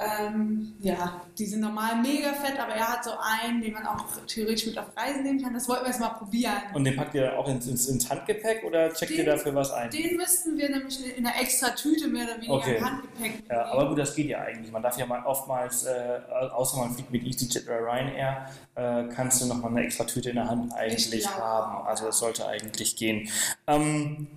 ähm, 0.00 0.74
ja, 0.80 1.20
die 1.36 1.46
sind 1.46 1.60
normal 1.60 1.96
mega 2.00 2.32
fett, 2.32 2.58
aber 2.58 2.72
er 2.72 2.86
hat 2.92 3.02
so 3.04 3.10
einen, 3.42 3.60
den 3.60 3.72
man 3.72 3.84
auch 3.86 4.04
theoretisch 4.28 4.66
mit 4.66 4.78
auf 4.78 4.86
Reisen 4.96 5.24
nehmen 5.24 5.42
kann. 5.42 5.52
Das 5.54 5.68
wollten 5.68 5.84
wir 5.84 5.90
jetzt 5.90 6.00
mal 6.00 6.10
probieren. 6.10 6.52
Und 6.72 6.84
den 6.84 6.94
packt 6.96 7.14
ihr 7.14 7.36
auch 7.36 7.48
ins, 7.48 7.66
ins, 7.66 7.88
ins 7.88 8.08
Handgepäck 8.08 8.62
oder 8.64 8.92
checkt 8.94 9.10
ihr 9.12 9.18
Den- 9.24 9.26
dafür 9.26 9.54
was 9.56 9.72
ein? 9.72 9.90
Den 9.90 10.16
müssten 10.16 10.56
wir 10.56 10.68
nämlich 10.70 11.16
in 11.16 11.26
einer 11.26 11.40
extra 11.40 11.70
Tüte 11.70 12.06
mehr 12.08 12.24
oder 12.26 12.36
weniger 12.36 12.52
Okay. 12.54 12.76
im 12.76 12.84
Handgepäck 12.84 13.20
mitnehmen. 13.22 13.44
Ja, 13.50 13.64
aber 13.72 13.88
gut, 13.88 13.98
das 13.98 14.14
geht 14.14 14.26
ja 14.28 14.40
eigentlich. 14.40 14.70
Man 14.70 14.82
darf 14.82 14.96
ja 14.96 15.06
mal 15.06 15.24
oftmals, 15.26 15.84
äh, 15.84 16.20
außer 16.52 16.76
man 16.78 16.94
fliegt 16.94 17.10
mit 17.10 17.24
EasyJet 17.24 17.66
oder 17.66 17.80
Ryanair, 17.80 18.48
äh, 18.76 19.04
kannst 19.14 19.40
du 19.42 19.46
nochmal 19.46 19.72
eine 19.72 19.84
extra 19.84 20.04
Tüte 20.04 20.30
in 20.30 20.36
der 20.36 20.48
Hand 20.48 20.72
eigentlich 20.74 21.26
haben. 21.28 21.86
Also 21.86 22.06
das 22.06 22.18
sollte 22.18 22.46
eigentlich 22.46 22.94
gehen. 22.96 23.28
Ähm, 23.66 24.28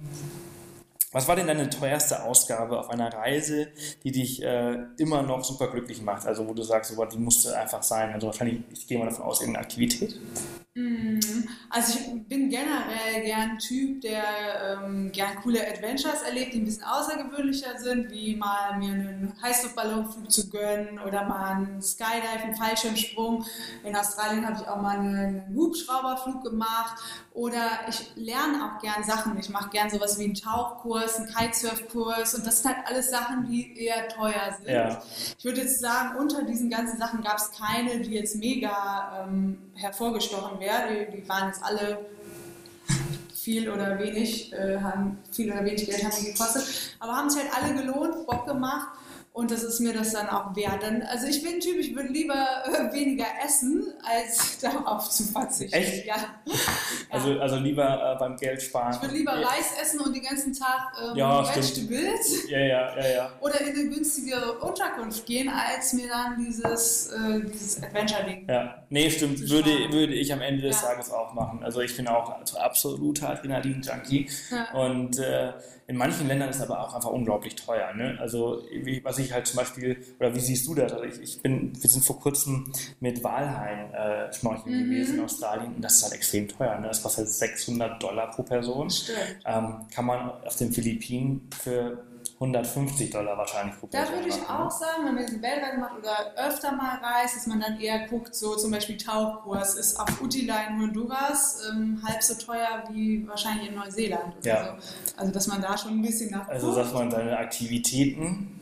was 1.12 1.27
war 1.27 1.36
denn 1.36 1.48
deine 1.48 1.70
teuerste 1.70 2.24
Ausgabe 2.24 2.80
auf 2.80 2.89
einer 2.89 3.13
Reise, 3.13 3.68
die 4.03 4.12
dich 4.12 4.41
äh, 4.41 4.77
immer 4.98 5.22
noch 5.24 5.44
super 5.44 5.68
glücklich 5.68 6.01
macht? 6.01 6.25
Also 6.25 6.48
wo 6.48 6.53
du 6.53 6.63
sagst, 6.63 6.96
so, 6.96 7.06
die 7.06 7.18
musste 7.18 7.58
einfach 7.58 7.84
sein. 7.84 8.13
Also 8.13 8.27
wahrscheinlich, 8.27 8.62
ich 8.72 8.88
gehe 8.88 8.98
mal 8.98 9.06
davon 9.06 9.25
aus, 9.25 9.41
irgendeine 9.41 9.65
Aktivität. 9.65 10.15
Mhm. 10.74 11.20
Also 11.70 12.00
ich 12.00 12.28
bin 12.30 12.50
generell 12.50 13.24
gern 13.25 13.51
ein 13.51 13.60
Typ, 13.60 14.00
der 14.00 14.24
ähm, 14.84 15.12
gern 15.12 15.36
coole 15.44 15.60
Adventures 15.68 16.22
erlebt, 16.22 16.54
die 16.54 16.60
ein 16.60 16.66
bisschen 16.66 16.86
außergewöhnlicher 16.86 17.78
sind, 17.78 18.10
wie 18.10 18.38
mal 18.38 18.78
mir 18.78 18.94
einen 18.94 19.34
Heißluftballonflug 19.42 20.32
zu 20.32 20.50
gönnen 20.50 20.98
oder 21.00 21.25
mal 21.25 21.56
einen 21.56 21.82
Skydive, 21.82 22.44
einen 22.44 22.56
Fallschirmsprung. 22.56 23.46
In 23.84 23.96
Australien 23.98 24.48
habe 24.48 24.62
ich 24.62 24.68
auch 24.68 24.82
mal 24.82 24.98
einen, 24.98 25.16
einen 25.16 25.56
Hubschrauberflug 25.56 26.42
gemacht 26.42 27.01
oder 27.34 27.66
ich 27.90 28.10
lerne 28.16 28.63
auch 28.63 28.82
gern 28.82 29.04
Sachen. 29.04 29.38
Ich 29.40 29.50
mache 29.50 29.72
gern 29.72 29.90
sowas 29.90 30.18
wie 30.20 30.24
einen 30.24 30.36
Tauchkurs, 30.36 31.18
einen 31.18 31.28
Kitesurfkurs 31.28 32.34
und 32.36 32.48
das 32.48 32.62
sind 32.62 32.74
halt 32.74 32.88
alles 32.88 33.10
Sachen, 33.10 33.46
die 33.46 33.78
eher 33.78 34.08
teuer 34.08 34.56
sind. 34.58 34.70
Ja. 34.70 35.04
Ich 35.38 35.44
würde 35.44 35.62
jetzt 35.62 35.82
sagen, 35.82 36.18
unter 36.18 36.44
diesen 36.44 36.70
ganzen 36.70 36.98
Sachen 36.98 37.22
gab 37.22 37.38
es 37.38 37.51
keine, 37.51 38.00
die 38.00 38.12
jetzt 38.12 38.38
mega 38.38 39.25
ähm, 39.28 39.58
hervorgestochen 39.74 40.61
wäre. 40.62 41.06
Die, 41.12 41.18
die 41.18 41.27
waren 41.27 41.48
jetzt 41.48 41.62
alle 41.63 42.06
viel 43.34 43.70
oder 43.70 44.00
wenig, 44.00 44.53
äh, 44.53 44.80
haben 44.80 45.18
viel 45.32 45.51
oder 45.51 45.65
wenig 45.65 45.86
Geld 45.86 46.03
haben 46.03 46.13
die 46.20 46.32
gekostet, 46.32 46.96
aber 47.00 47.13
haben 47.13 47.30
sich 47.30 47.41
halt 47.41 47.51
alle 47.53 47.74
gelohnt, 47.74 48.25
Bock 48.27 48.46
gemacht 48.46 48.88
und 49.34 49.50
das 49.50 49.64
ist 49.64 49.80
mir 49.80 49.94
das 49.94 50.12
dann 50.12 50.28
auch 50.28 50.56
wert. 50.58 50.84
Dann, 50.84 51.04
also 51.04 51.26
ich 51.26 51.42
bin 51.42 51.54
ein 51.54 51.60
Typ, 51.62 51.78
ich 51.78 51.96
würde 51.96 52.10
lieber 52.10 52.34
äh, 52.66 52.94
weniger 52.94 53.26
essen, 53.46 53.94
als 54.04 54.60
darauf 54.62 55.10
zu 55.10 55.24
verzichten. 55.24 55.74
Echt? 55.74 56.06
Ja. 56.06 56.16
Also, 57.14 57.38
also 57.42 57.58
lieber 57.58 58.14
äh, 58.16 58.18
beim 58.20 58.38
Geld 58.38 58.62
sparen. 58.62 58.94
Ich 58.94 59.02
würde 59.02 59.16
lieber 59.16 59.38
ja, 59.38 59.46
Reis 59.46 59.74
essen 59.82 60.00
und 60.00 60.16
den 60.16 60.24
ganzen 60.24 60.54
Tag 60.54 60.94
ähm, 60.98 61.18
Ja. 61.18 61.44
Vegetables. 61.44 62.50
Ja, 62.50 62.58
ja, 62.58 62.96
ja, 62.96 63.08
ja. 63.08 63.32
oder 63.42 63.60
in 63.60 63.68
eine 63.68 63.90
günstigere 63.90 64.60
Unterkunft 64.60 65.26
gehen, 65.26 65.50
als 65.50 65.92
mir 65.92 66.08
dann 66.08 66.38
dieses, 66.38 67.08
äh, 67.08 67.42
dieses 67.42 67.84
Adventure-Ding. 67.84 68.48
Ja, 68.48 68.86
nee, 68.90 69.10
stimmt. 69.10 69.42
Würde, 69.42 69.72
sparen. 69.72 69.92
würde 69.92 70.14
ich 70.14 70.32
am 70.32 70.40
Ende 70.40 70.62
des 70.62 70.82
Ja. 70.82 70.88
Tages 70.88 71.12
auch 71.12 71.34
machen. 71.34 71.62
Also 71.66 71.82
ich 71.82 71.98
bin 71.98 72.08
auch 72.08 72.30
absoluter 72.56 73.32
Adrenalin-Junkie. 73.32 74.30
Ja. 74.50 74.72
Und 74.80 75.20
äh, 75.20 75.52
in 75.88 75.98
manchen 75.98 76.30
Ländern 76.30 76.48
ist 76.50 76.62
aber 76.62 76.80
auch 76.80 76.94
einfach 76.94 77.10
unglaublich 77.10 77.56
teuer. 77.56 77.94
Ne? 77.94 78.18
Also 78.22 78.64
was 79.04 79.18
ich 79.18 79.21
halt 79.30 79.46
zum 79.48 79.58
Beispiel, 79.58 79.98
oder 80.20 80.34
wie 80.34 80.40
siehst 80.40 80.66
du 80.68 80.74
das? 80.75 80.92
Also 80.94 81.04
ich, 81.06 81.22
ich 81.22 81.42
bin, 81.42 81.74
wir 81.82 81.90
sind 81.90 82.04
vor 82.06 82.20
kurzem 82.20 82.72
mit 83.00 83.24
Walhain 83.24 83.94
äh, 83.94 84.34
schnorcheln 84.34 84.75
Mhm. 84.78 84.84
gewesen 84.86 85.16
in 85.20 85.24
Australien 85.25 85.75
und 85.75 85.82
das 85.82 85.96
ist 85.98 86.04
halt 86.04 86.13
extrem 86.13 86.48
teuer. 86.48 86.80
Ne? 86.80 86.88
Das 86.88 87.04
kostet 87.04 87.28
600 87.30 88.01
Dollar 88.01 88.32
pro 88.32 88.44
Person. 88.44 88.92
Ähm, 89.46 89.75
kann 89.94 90.06
man 90.06 90.32
auf 90.46 90.56
den 90.56 90.72
Philippinen 90.72 91.48
für 91.62 92.04
150 92.36 93.12
Dollar 93.12 93.38
wahrscheinlich 93.38 93.78
pro 93.80 93.86
Da 93.88 94.00
Person 94.00 94.16
würde 94.16 94.30
ich 94.30 94.40
machen, 94.40 94.58
ne? 94.58 94.66
auch 94.66 94.72
sagen, 94.72 95.06
wenn 95.06 95.13
man 95.16 95.25
diese 95.28 95.42
Weltreise 95.44 95.78
macht 95.78 95.98
oder 96.00 96.34
öfter 96.48 96.72
mal 96.72 96.98
reist, 96.98 97.36
dass 97.36 97.46
man 97.46 97.60
dann 97.60 97.80
eher 97.80 98.08
guckt, 98.08 98.34
so 98.34 98.56
zum 98.56 98.72
Beispiel 98.72 98.98
Tauchkurs 98.98 99.75
ist 99.75 100.00
auf 100.00 100.20
Utila 100.22 100.56
in 100.70 100.82
Honduras 100.82 101.62
ähm, 101.70 102.01
halb 102.04 102.24
so 102.24 102.34
teuer 102.34 102.84
wie 102.92 103.28
wahrscheinlich 103.28 103.70
in 103.70 103.75
Neuseeland 103.75 104.34
Ja. 104.44 104.75
so. 104.80 105.20
Also 105.22 105.32
dass 105.32 105.46
man 105.48 105.62
da 105.62 105.78
schon 105.78 105.92
ein 105.92 106.01
bisschen 106.01 106.32
nach 106.32 106.48
Also, 106.48 106.74
dass 106.75 106.92
man 106.94 107.12
seine 107.12 107.38
Aktivitäten 107.38 108.60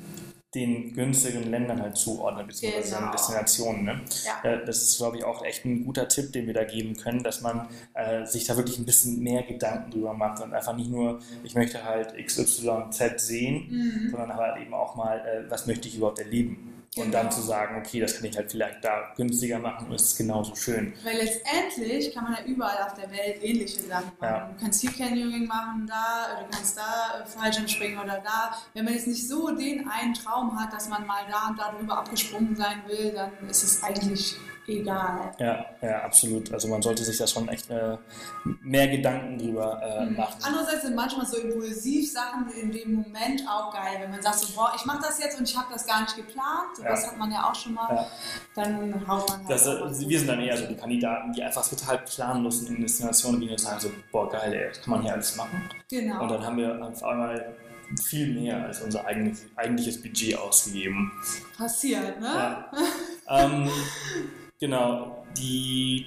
den 0.56 0.94
günstigeren 0.94 1.51
Ländern 1.51 1.79
halt 1.82 1.96
zuordnet, 1.96 2.48
beziehungsweise 2.48 2.96
Genau. 2.96 3.12
Destinationen. 3.12 3.86
Ne? 3.86 4.01
Ja. 4.44 4.50
Äh, 4.50 4.65
Das 4.65 4.82
ist, 4.82 4.98
glaube 4.98 5.18
ich, 5.18 5.24
auch 5.24 5.44
echt 5.46 5.63
ein 5.65 5.86
guter 5.86 6.08
Tipp, 6.08 6.32
den 6.34 6.48
wir 6.48 6.56
da 6.56 6.63
geben 6.63 6.96
können, 6.98 7.22
dass 7.24 7.41
man 7.41 7.68
äh, 7.94 8.25
sich 8.25 8.46
da 8.46 8.58
wirklich 8.58 8.79
ein 8.79 8.86
bisschen 8.86 9.20
mehr 9.22 9.44
Gedanken 9.44 9.91
drüber 9.91 10.13
macht 10.13 10.41
und 10.41 10.53
einfach 10.53 10.75
nicht 10.75 10.89
nur, 10.89 11.20
ich 11.44 11.53
möchte 11.53 11.84
halt 11.84 12.15
XYZ 12.18 13.18
sehen, 13.18 13.68
Mhm. 13.70 14.10
sondern 14.10 14.36
halt 14.36 14.60
eben 14.62 14.74
auch 14.74 14.96
mal, 14.96 15.20
äh, 15.20 15.50
was 15.51 15.68
möchte 15.68 15.88
ich 15.88 15.98
überhaupt 15.98 16.18
erleben. 16.20 16.79
Und 16.98 17.12
dann 17.12 17.27
Genau. 17.27 17.36
zu 17.36 17.41
sagen, 17.41 17.77
okay, 17.77 18.00
das 18.00 18.15
kann 18.15 18.25
ich 18.25 18.36
halt 18.36 18.51
vielleicht 18.51 18.84
da 18.84 19.13
günstiger 19.15 19.60
machen 19.60 19.88
und 19.88 19.93
es 19.96 20.03
ist 20.03 20.17
genauso 20.17 20.55
schön. 20.55 20.93
Weil 21.03 21.17
letztendlich 21.17 22.13
kann 22.13 22.24
man 22.24 22.34
ja 22.34 22.43
überall 22.46 22.81
auf 22.84 22.93
der 22.96 23.10
Welt 23.12 23.43
ähnliche 23.43 23.79
Sachen 23.81 24.12
machen. 24.19 24.22
Ja. 24.22 24.48
Du 24.48 24.60
kannst 24.60 24.81
hier 24.81 24.91
Canyoning 24.91 25.46
machen, 25.46 25.86
da, 25.88 26.41
du 26.41 26.50
kannst 26.55 26.77
da 26.77 27.22
äh, 27.22 27.25
Fallschirmspringen 27.27 28.00
oder 28.00 28.19
da. 28.24 28.55
Wenn 28.74 28.86
man 28.86 28.96
jetzt 28.96 29.08
nicht 29.08 29.27
so 29.27 29.55
den 29.55 29.88
einen 29.88 30.13
Traum 30.15 30.60
hat, 30.60 30.74
dass 30.74 30.89
man 30.89 31.05
mal 31.05 31.22
da 31.29 31.50
und 31.50 31.60
da 31.60 31.72
drüber 31.72 32.00
abgesprungen 32.00 32.55
sein 32.55 32.81
will, 32.88 33.12
dann 33.13 33.31
ist 33.48 33.63
es 33.63 33.84
eigentlich 33.84 34.36
egal. 34.70 35.32
Ja, 35.40 35.66
ja, 35.82 36.04
absolut. 36.04 36.52
Also 36.54 36.68
man 36.68 36.82
sollte 36.82 37.04
sich 37.04 37.18
da 37.18 37.28
schon 37.28 37.48
echt 37.50 37.70
äh, 37.70 37.98
mehr 38.62 38.88
Gedanken 38.88 39.38
drüber 39.38 39.82
äh, 39.84 40.06
Mhm. 40.06 40.16
machen. 40.16 40.36
Andererseits 40.44 40.84
sind 40.84 40.96
manchmal 40.96 41.26
so 41.26 41.38
impulsiv 41.38 42.12
Sachen 42.12 42.50
in 42.52 42.72
dem 42.72 42.94
Moment 42.96 43.44
auch 43.50 43.74
geil, 43.74 43.98
wenn 44.00 44.12
man 44.12 44.22
sagt 44.22 44.40
so, 44.40 44.54
boah, 44.56 44.72
ich 44.76 44.86
mache 44.86 45.02
das 45.02 45.20
jetzt 45.20 45.38
und 45.40 45.50
ich 45.50 45.58
habe 45.58 45.68
das 45.74 45.86
gar 45.86 46.02
nicht 46.02 46.16
geplant. 46.16 46.78
Ja. 46.82 46.90
Das 46.90 47.08
hat 47.08 47.18
man 47.18 47.32
ja 47.32 47.50
auch 47.50 47.56
schon 47.56 47.74
mal. 47.74 47.94
Ja. 47.94 48.08
Dann 48.56 49.08
haut 49.08 49.28
man 49.30 49.40
halt 49.40 49.50
Das, 49.50 49.68
äh, 49.68 49.82
was 49.82 50.08
wir 50.08 50.20
sind 50.20 50.28
dann 50.28 50.40
eher 50.40 50.58
so 50.58 50.66
die 50.66 50.76
Kandidaten, 50.76 51.34
die 51.34 51.44
einfach 51.44 51.68
total 51.68 51.98
planlos 52.00 52.64
in 52.64 52.82
Destinationen 52.82 53.40
gehen 53.40 53.52
und 53.52 53.60
sagen 53.60 53.80
so, 53.80 53.90
boah 54.12 54.30
geil, 54.30 54.54
ey, 54.54 54.68
das 54.70 54.82
kann 54.82 54.92
man 54.92 55.02
hier 55.04 55.14
alles 55.14 55.36
machen. 55.36 55.70
Genau. 55.90 56.22
Und 56.24 56.32
dann 56.32 56.46
haben 56.46 56.58
wir 56.58 56.82
auf 56.86 57.04
einmal 57.04 57.56
viel 58.04 58.40
mehr 58.40 58.66
als 58.66 58.82
unser 58.82 59.04
eigenes, 59.08 59.46
eigentliches 59.56 60.00
Budget 60.02 60.38
ausgegeben. 60.38 61.12
Passiert, 61.58 62.20
ne? 62.22 62.28
Ja. 62.28 62.72
ähm, 63.46 63.68
genau, 64.60 65.25
die 65.38 66.06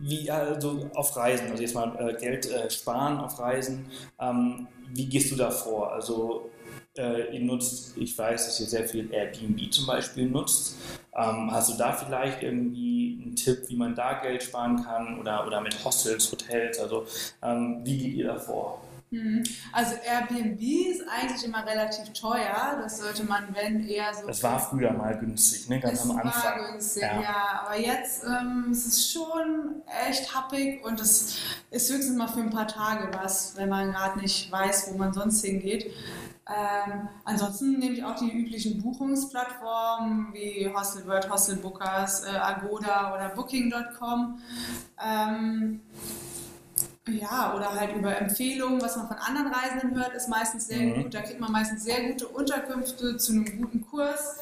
wie 0.00 0.30
also 0.30 0.88
auf 0.94 1.16
Reisen, 1.16 1.50
also 1.50 1.62
jetzt 1.62 1.74
mal 1.74 1.96
äh, 1.98 2.14
Geld 2.20 2.50
äh, 2.50 2.70
sparen 2.70 3.18
auf 3.18 3.38
Reisen. 3.38 3.86
Ähm, 4.20 4.68
wie 4.94 5.06
gehst 5.06 5.32
du 5.32 5.36
da 5.36 5.50
vor? 5.50 5.92
Also 5.92 6.50
äh, 6.96 7.34
ihr 7.34 7.40
nutzt, 7.40 7.96
ich 7.96 8.16
weiß, 8.16 8.46
dass 8.46 8.60
ihr 8.60 8.66
sehr 8.66 8.88
viel 8.88 9.12
Airbnb 9.12 9.72
zum 9.72 9.86
Beispiel 9.86 10.28
nutzt. 10.28 10.76
Ähm, 11.16 11.50
hast 11.50 11.72
du 11.72 11.76
da 11.76 11.92
vielleicht 11.92 12.42
irgendwie 12.42 13.20
einen 13.22 13.36
Tipp, 13.36 13.64
wie 13.68 13.76
man 13.76 13.94
da 13.94 14.20
Geld 14.20 14.42
sparen 14.42 14.82
kann 14.84 15.18
oder, 15.18 15.46
oder 15.46 15.60
mit 15.60 15.84
Hostels, 15.84 16.30
Hotels? 16.30 16.78
Also 16.78 17.04
ähm, 17.42 17.80
wie 17.84 17.98
geht 17.98 18.14
ihr 18.14 18.26
da 18.26 18.38
vor? 18.38 18.80
Mhm. 19.10 19.42
Also 19.72 19.94
Airbnb 19.94 20.60
ist 20.60 21.02
eigentlich 21.08 21.44
immer 21.44 21.64
relativ 21.66 22.12
teuer. 22.12 22.78
Das 22.82 22.98
sollte 22.98 23.24
man, 23.24 23.54
wenn 23.54 23.88
eher 23.88 24.12
so. 24.12 24.26
Das 24.26 24.42
war 24.42 24.60
früher 24.60 24.92
mal 24.92 25.18
günstig, 25.18 25.68
ne? 25.68 25.80
ganz 25.80 26.02
am 26.02 26.18
Anfang. 26.18 26.60
war 26.60 26.70
günstig, 26.70 27.02
ja. 27.02 27.20
Ja. 27.22 27.62
Aber 27.64 27.78
jetzt 27.78 28.24
ähm, 28.24 28.68
es 28.70 28.86
ist 28.86 28.98
es 28.98 29.12
schon 29.12 29.82
echt 30.08 30.34
happig 30.34 30.84
und 30.84 31.00
es 31.00 31.38
ist 31.70 31.90
höchstens 31.90 32.16
mal 32.16 32.28
für 32.28 32.40
ein 32.40 32.50
paar 32.50 32.68
Tage 32.68 33.10
was, 33.18 33.56
wenn 33.56 33.68
man 33.68 33.92
gerade 33.92 34.18
nicht 34.20 34.50
weiß, 34.50 34.90
wo 34.92 34.98
man 34.98 35.12
sonst 35.12 35.44
hingeht. 35.44 35.90
Ähm, 36.48 37.08
ansonsten 37.24 37.78
nehme 37.78 37.94
ich 37.94 38.04
auch 38.04 38.14
die 38.14 38.30
üblichen 38.30 38.80
Buchungsplattformen 38.80 40.32
wie 40.32 40.70
Hostelworld, 40.74 41.30
Hostelbookers, 41.30 42.24
äh, 42.24 42.30
Agoda 42.30 43.14
oder 43.14 43.28
Booking.com. 43.30 44.38
Ähm, 45.04 45.80
ja, 47.12 47.54
oder 47.54 47.74
halt 47.74 47.94
über 47.96 48.16
Empfehlungen, 48.20 48.80
was 48.82 48.96
man 48.96 49.08
von 49.08 49.16
anderen 49.16 49.52
Reisenden 49.52 49.94
hört, 49.96 50.14
ist 50.14 50.28
meistens 50.28 50.66
sehr 50.66 50.78
Mhm. 50.80 51.02
gut. 51.04 51.14
Da 51.14 51.20
kriegt 51.22 51.40
man 51.40 51.52
meistens 51.52 51.84
sehr 51.84 52.08
gute 52.08 52.28
Unterkünfte 52.28 53.16
zu 53.16 53.32
einem 53.32 53.58
guten 53.60 53.86
Kurs. 53.86 54.38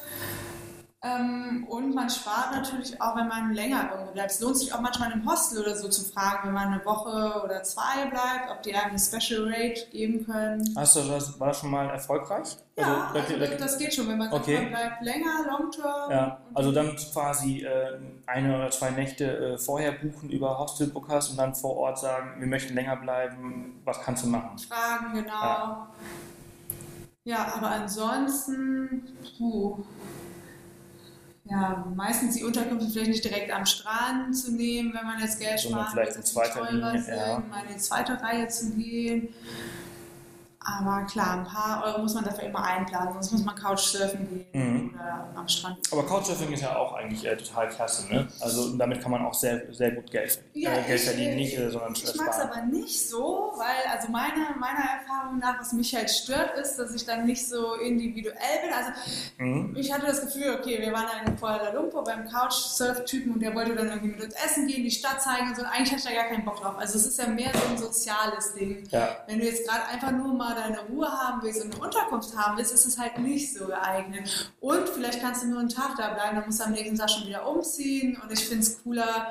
Ähm, 1.07 1.65
und 1.69 1.93
man 1.95 2.09
spart 2.09 2.51
natürlich 2.53 3.01
auch, 3.01 3.15
wenn 3.15 3.27
man 3.27 3.53
länger 3.53 3.89
irgendwo 3.91 4.11
bleibt. 4.13 4.31
Es 4.31 4.39
lohnt 4.39 4.57
sich 4.57 4.73
auch 4.73 4.81
manchmal 4.81 5.09
in 5.11 5.13
einem 5.19 5.29
Hostel 5.31 5.61
oder 5.61 5.75
so 5.75 5.87
zu 5.89 6.03
fragen, 6.03 6.47
wenn 6.47 6.53
man 6.53 6.73
eine 6.73 6.85
Woche 6.85 7.41
oder 7.43 7.63
zwei 7.63 8.05
bleibt, 8.09 8.49
ob 8.51 8.61
die 8.63 8.73
einem 8.75 8.89
eine 8.89 8.99
Special 8.99 9.45
Rate 9.51 9.87
geben 9.91 10.25
können. 10.25 10.73
Hast 10.75 10.95
du 10.95 11.01
das, 11.03 11.39
war 11.39 11.47
das 11.47 11.59
schon 11.59 11.71
mal 11.71 11.89
erfolgreich? 11.89 12.57
Ja, 12.77 13.11
da- 13.13 13.19
also 13.19 13.35
da- 13.37 13.55
das 13.57 13.77
geht 13.77 13.93
schon, 13.93 14.07
wenn 14.07 14.17
man 14.17 14.29
sagt, 14.31 14.43
Okay. 14.43 14.59
man 14.61 14.69
bleibt 14.69 15.01
länger, 15.03 15.45
long 15.47 15.71
term. 15.71 16.11
Ja, 16.11 16.37
also 16.53 16.71
dann 16.71 16.95
quasi 17.13 17.61
äh, 17.63 17.97
eine 18.25 18.55
oder 18.55 18.69
zwei 18.71 18.91
Nächte 18.91 19.25
äh, 19.53 19.57
vorher 19.57 19.91
buchen 19.93 20.29
über 20.29 20.57
Hostelbookers 20.59 21.29
und 21.29 21.37
dann 21.37 21.55
vor 21.55 21.75
Ort 21.77 21.99
sagen, 21.99 22.39
wir 22.39 22.47
möchten 22.47 22.73
länger 22.75 22.95
bleiben, 22.97 23.81
was 23.85 24.01
kannst 24.01 24.23
du 24.23 24.27
machen? 24.27 24.57
Fragen, 24.59 25.13
genau. 25.13 25.31
Ja. 25.41 25.87
Ja, 27.25 27.53
aber 27.57 27.71
ansonsten, 27.71 29.17
puh. 29.37 29.83
Ja, 31.49 31.85
meistens 31.95 32.35
die 32.35 32.43
Unterkünfte 32.43 32.89
vielleicht 32.89 33.11
nicht 33.11 33.23
direkt 33.23 33.51
am 33.51 33.65
Strand 33.65 34.35
zu 34.37 34.51
nehmen, 34.51 34.93
wenn 34.93 35.05
man 35.05 35.19
jetzt 35.19 35.39
Geld 35.39 35.63
in 35.63 35.71
sie 35.71 36.23
zweiter 36.23 36.59
teurer 36.59 36.71
Linie, 36.71 37.01
sind, 37.01 37.15
ja. 37.15 37.39
mal 37.39 37.63
in 37.67 37.73
die 37.73 37.79
zweite 37.79 38.21
Reihe 38.21 38.47
zu 38.49 38.71
gehen. 38.71 39.29
Aber 40.59 41.05
klar, 41.05 41.37
ein 41.39 41.45
paar 41.45 41.85
Euro 41.85 42.01
muss 42.01 42.13
man 42.13 42.25
dafür 42.25 42.43
immer 42.49 42.63
einplanen, 42.63 43.13
sonst 43.13 43.31
muss 43.31 43.45
man 43.45 43.55
Couchsurfen 43.55 44.27
gehen 44.27 44.45
Mhm. 44.53 44.86
Oder 45.07 45.39
am 45.39 45.47
Strand. 45.47 45.77
Aber 45.91 46.05
Couchsurfing 46.05 46.51
ist 46.53 46.61
ja 46.61 46.75
auch 46.75 46.93
eigentlich 46.93 47.25
äh, 47.25 47.35
total 47.37 47.69
klasse, 47.69 48.07
ne? 48.11 48.27
Also 48.39 48.75
damit 48.77 49.01
kann 49.01 49.11
man 49.11 49.25
auch 49.25 49.33
sehr, 49.33 49.71
sehr 49.73 49.91
gut 49.91 50.09
Geld 50.11 50.31
verdienen. 50.31 50.63
Ja, 50.65 50.71
äh, 50.73 50.83
Geld 50.83 50.99
ich- 50.99 51.05
verdienen, 51.05 51.35
nicht, 51.35 51.57
äh, 51.57 51.69
sondern 51.69 51.93
Ich 51.93 52.15
mag 52.15 52.29
es 52.29 52.39
aber 52.39 52.61
nicht 52.63 53.09
so, 53.09 53.53
weil 53.57 53.91
also 53.91 54.09
meine, 54.11 54.55
meiner 54.59 54.79
Erfahrung 54.99 55.39
nach, 55.39 55.59
was 55.59 55.73
mich 55.73 55.95
halt 55.95 56.09
stört, 56.09 56.57
ist, 56.57 56.77
dass 56.77 56.93
ich 56.93 57.05
dann 57.05 57.25
nicht 57.25 57.47
so 57.47 57.73
individuell 57.75 58.35
bin. 58.63 58.73
Also 58.73 58.89
Mhm. 59.37 59.75
ich 59.77 59.91
hatte 59.93 60.05
das 60.05 60.21
Gefühl, 60.21 60.57
okay, 60.59 60.79
wir 60.81 60.91
waren 60.93 61.05
dann 61.07 61.33
in 61.33 61.39
Kuala 61.39 61.71
Lumpur 61.71 62.03
beim 62.03 62.27
Couchsurf-Typen 62.29 63.33
und 63.33 63.39
der 63.41 63.53
wollte 63.55 63.75
dann 63.75 63.87
irgendwie 63.87 64.09
mit 64.09 64.23
uns 64.23 64.33
essen 64.35 64.67
gehen, 64.67 64.83
die 64.83 64.91
Stadt 64.91 65.21
zeigen 65.21 65.49
und 65.49 65.55
so. 65.55 65.61
Und 65.61 65.67
eigentlich 65.69 65.91
hatte 65.91 66.01
ich 66.09 66.15
da 66.15 66.21
gar 66.21 66.29
keinen 66.29 66.45
Bock 66.45 66.59
drauf. 66.61 66.75
Also 66.77 66.97
es 66.97 67.05
ist 67.05 67.19
ja 67.19 67.27
mehr 67.27 67.51
so 67.53 67.67
ein 67.69 67.77
soziales 67.77 68.53
Ding. 68.53 68.83
Ja. 68.91 69.17
Wenn 69.27 69.39
du 69.39 69.45
jetzt 69.45 69.67
gerade 69.67 69.85
einfach 69.85 70.11
nur 70.11 70.33
mal 70.33 70.55
deine 70.55 70.79
Ruhe 70.89 71.07
haben 71.07 71.41
willst 71.43 71.63
und 71.63 71.73
eine 71.75 71.83
Unterkunft 71.83 72.35
haben 72.35 72.57
willst, 72.57 72.73
ist 72.73 72.85
es 72.85 72.97
halt 72.97 73.17
nicht 73.19 73.53
so 73.53 73.65
geeignet. 73.67 74.51
Und 74.59 74.96
vielleicht 74.97 75.21
kannst 75.21 75.43
du 75.43 75.47
nur 75.47 75.59
einen 75.59 75.69
Tag 75.69 75.95
da 75.97 76.13
bleiben, 76.13 76.35
dann 76.35 76.45
musst 76.45 76.59
du 76.59 76.65
am 76.65 76.71
nächsten 76.71 76.97
Tag 76.97 77.09
schon 77.09 77.27
wieder 77.27 77.47
umziehen. 77.47 78.19
Und 78.21 78.31
ich 78.31 78.45
finde 78.47 78.63
es 78.63 78.83
cooler, 78.83 79.27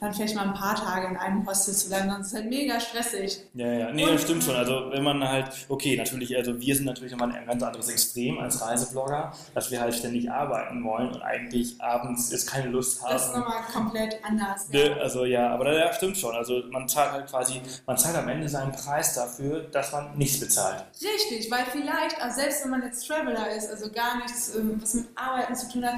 dann 0.00 0.12
vielleicht 0.12 0.34
mal 0.34 0.48
ein 0.48 0.54
paar 0.54 0.74
Tage 0.74 1.06
in 1.08 1.16
einem 1.16 1.46
Hostel 1.46 1.74
zu 1.74 1.88
bleiben, 1.88 2.10
sonst 2.10 2.26
ist 2.26 2.32
es 2.32 2.38
halt 2.40 2.50
mega 2.50 2.80
stressig. 2.80 3.40
Ja, 3.54 3.66
ja, 3.72 3.92
nee, 3.92 4.06
das 4.06 4.22
stimmt 4.22 4.44
schon. 4.44 4.54
Also 4.56 4.90
wenn 4.90 5.02
man 5.02 5.26
halt, 5.26 5.46
okay, 5.68 5.96
natürlich, 5.96 6.36
also 6.36 6.60
wir 6.60 6.74
sind 6.76 6.84
natürlich 6.84 7.12
nochmal 7.12 7.32
ein 7.32 7.46
ganz 7.46 7.62
anderes 7.62 7.88
Extrem 7.88 8.38
als 8.38 8.60
Reiseblogger, 8.60 9.32
dass 9.54 9.70
wir 9.70 9.80
halt 9.80 9.94
ständig 9.94 10.30
arbeiten 10.30 10.82
wollen 10.84 11.08
und 11.12 11.22
eigentlich 11.22 11.80
abends 11.80 12.30
jetzt 12.30 12.50
keine 12.50 12.68
Lust 12.68 13.02
haben. 13.02 13.12
Das 13.12 13.26
ist 13.28 13.36
nochmal 13.36 13.62
komplett 13.72 14.18
anders. 14.24 14.68
Ne, 14.68 14.96
Also 15.00 15.24
ja, 15.24 15.50
aber 15.50 15.72
ja, 15.72 15.92
stimmt 15.92 16.16
schon. 16.16 16.34
Also 16.34 16.62
man 16.70 16.88
zahlt 16.88 17.12
halt 17.12 17.26
quasi, 17.28 17.60
man 17.86 17.96
zahlt 17.96 18.16
am 18.16 18.28
Ende 18.28 18.48
seinen 18.48 18.72
Preis 18.72 19.14
dafür, 19.14 19.60
dass 19.60 19.92
man 19.92 20.16
nichts 20.16 20.40
bezahlt. 20.40 20.84
Richtig, 21.02 21.50
weil 21.50 21.64
vielleicht, 21.70 22.20
also 22.20 22.40
selbst 22.40 22.64
wenn 22.64 22.70
man 22.70 22.82
jetzt 22.82 23.06
Traveler 23.06 23.50
ist, 23.50 23.70
also 23.70 23.90
gar 23.90 24.16
nichts, 24.18 24.54
ähm, 24.54 24.78
was 24.80 24.94
mit 24.94 25.06
Arbeiten 25.14 25.54
zu 25.54 25.68
tun 25.68 25.84
hat, 25.84 25.94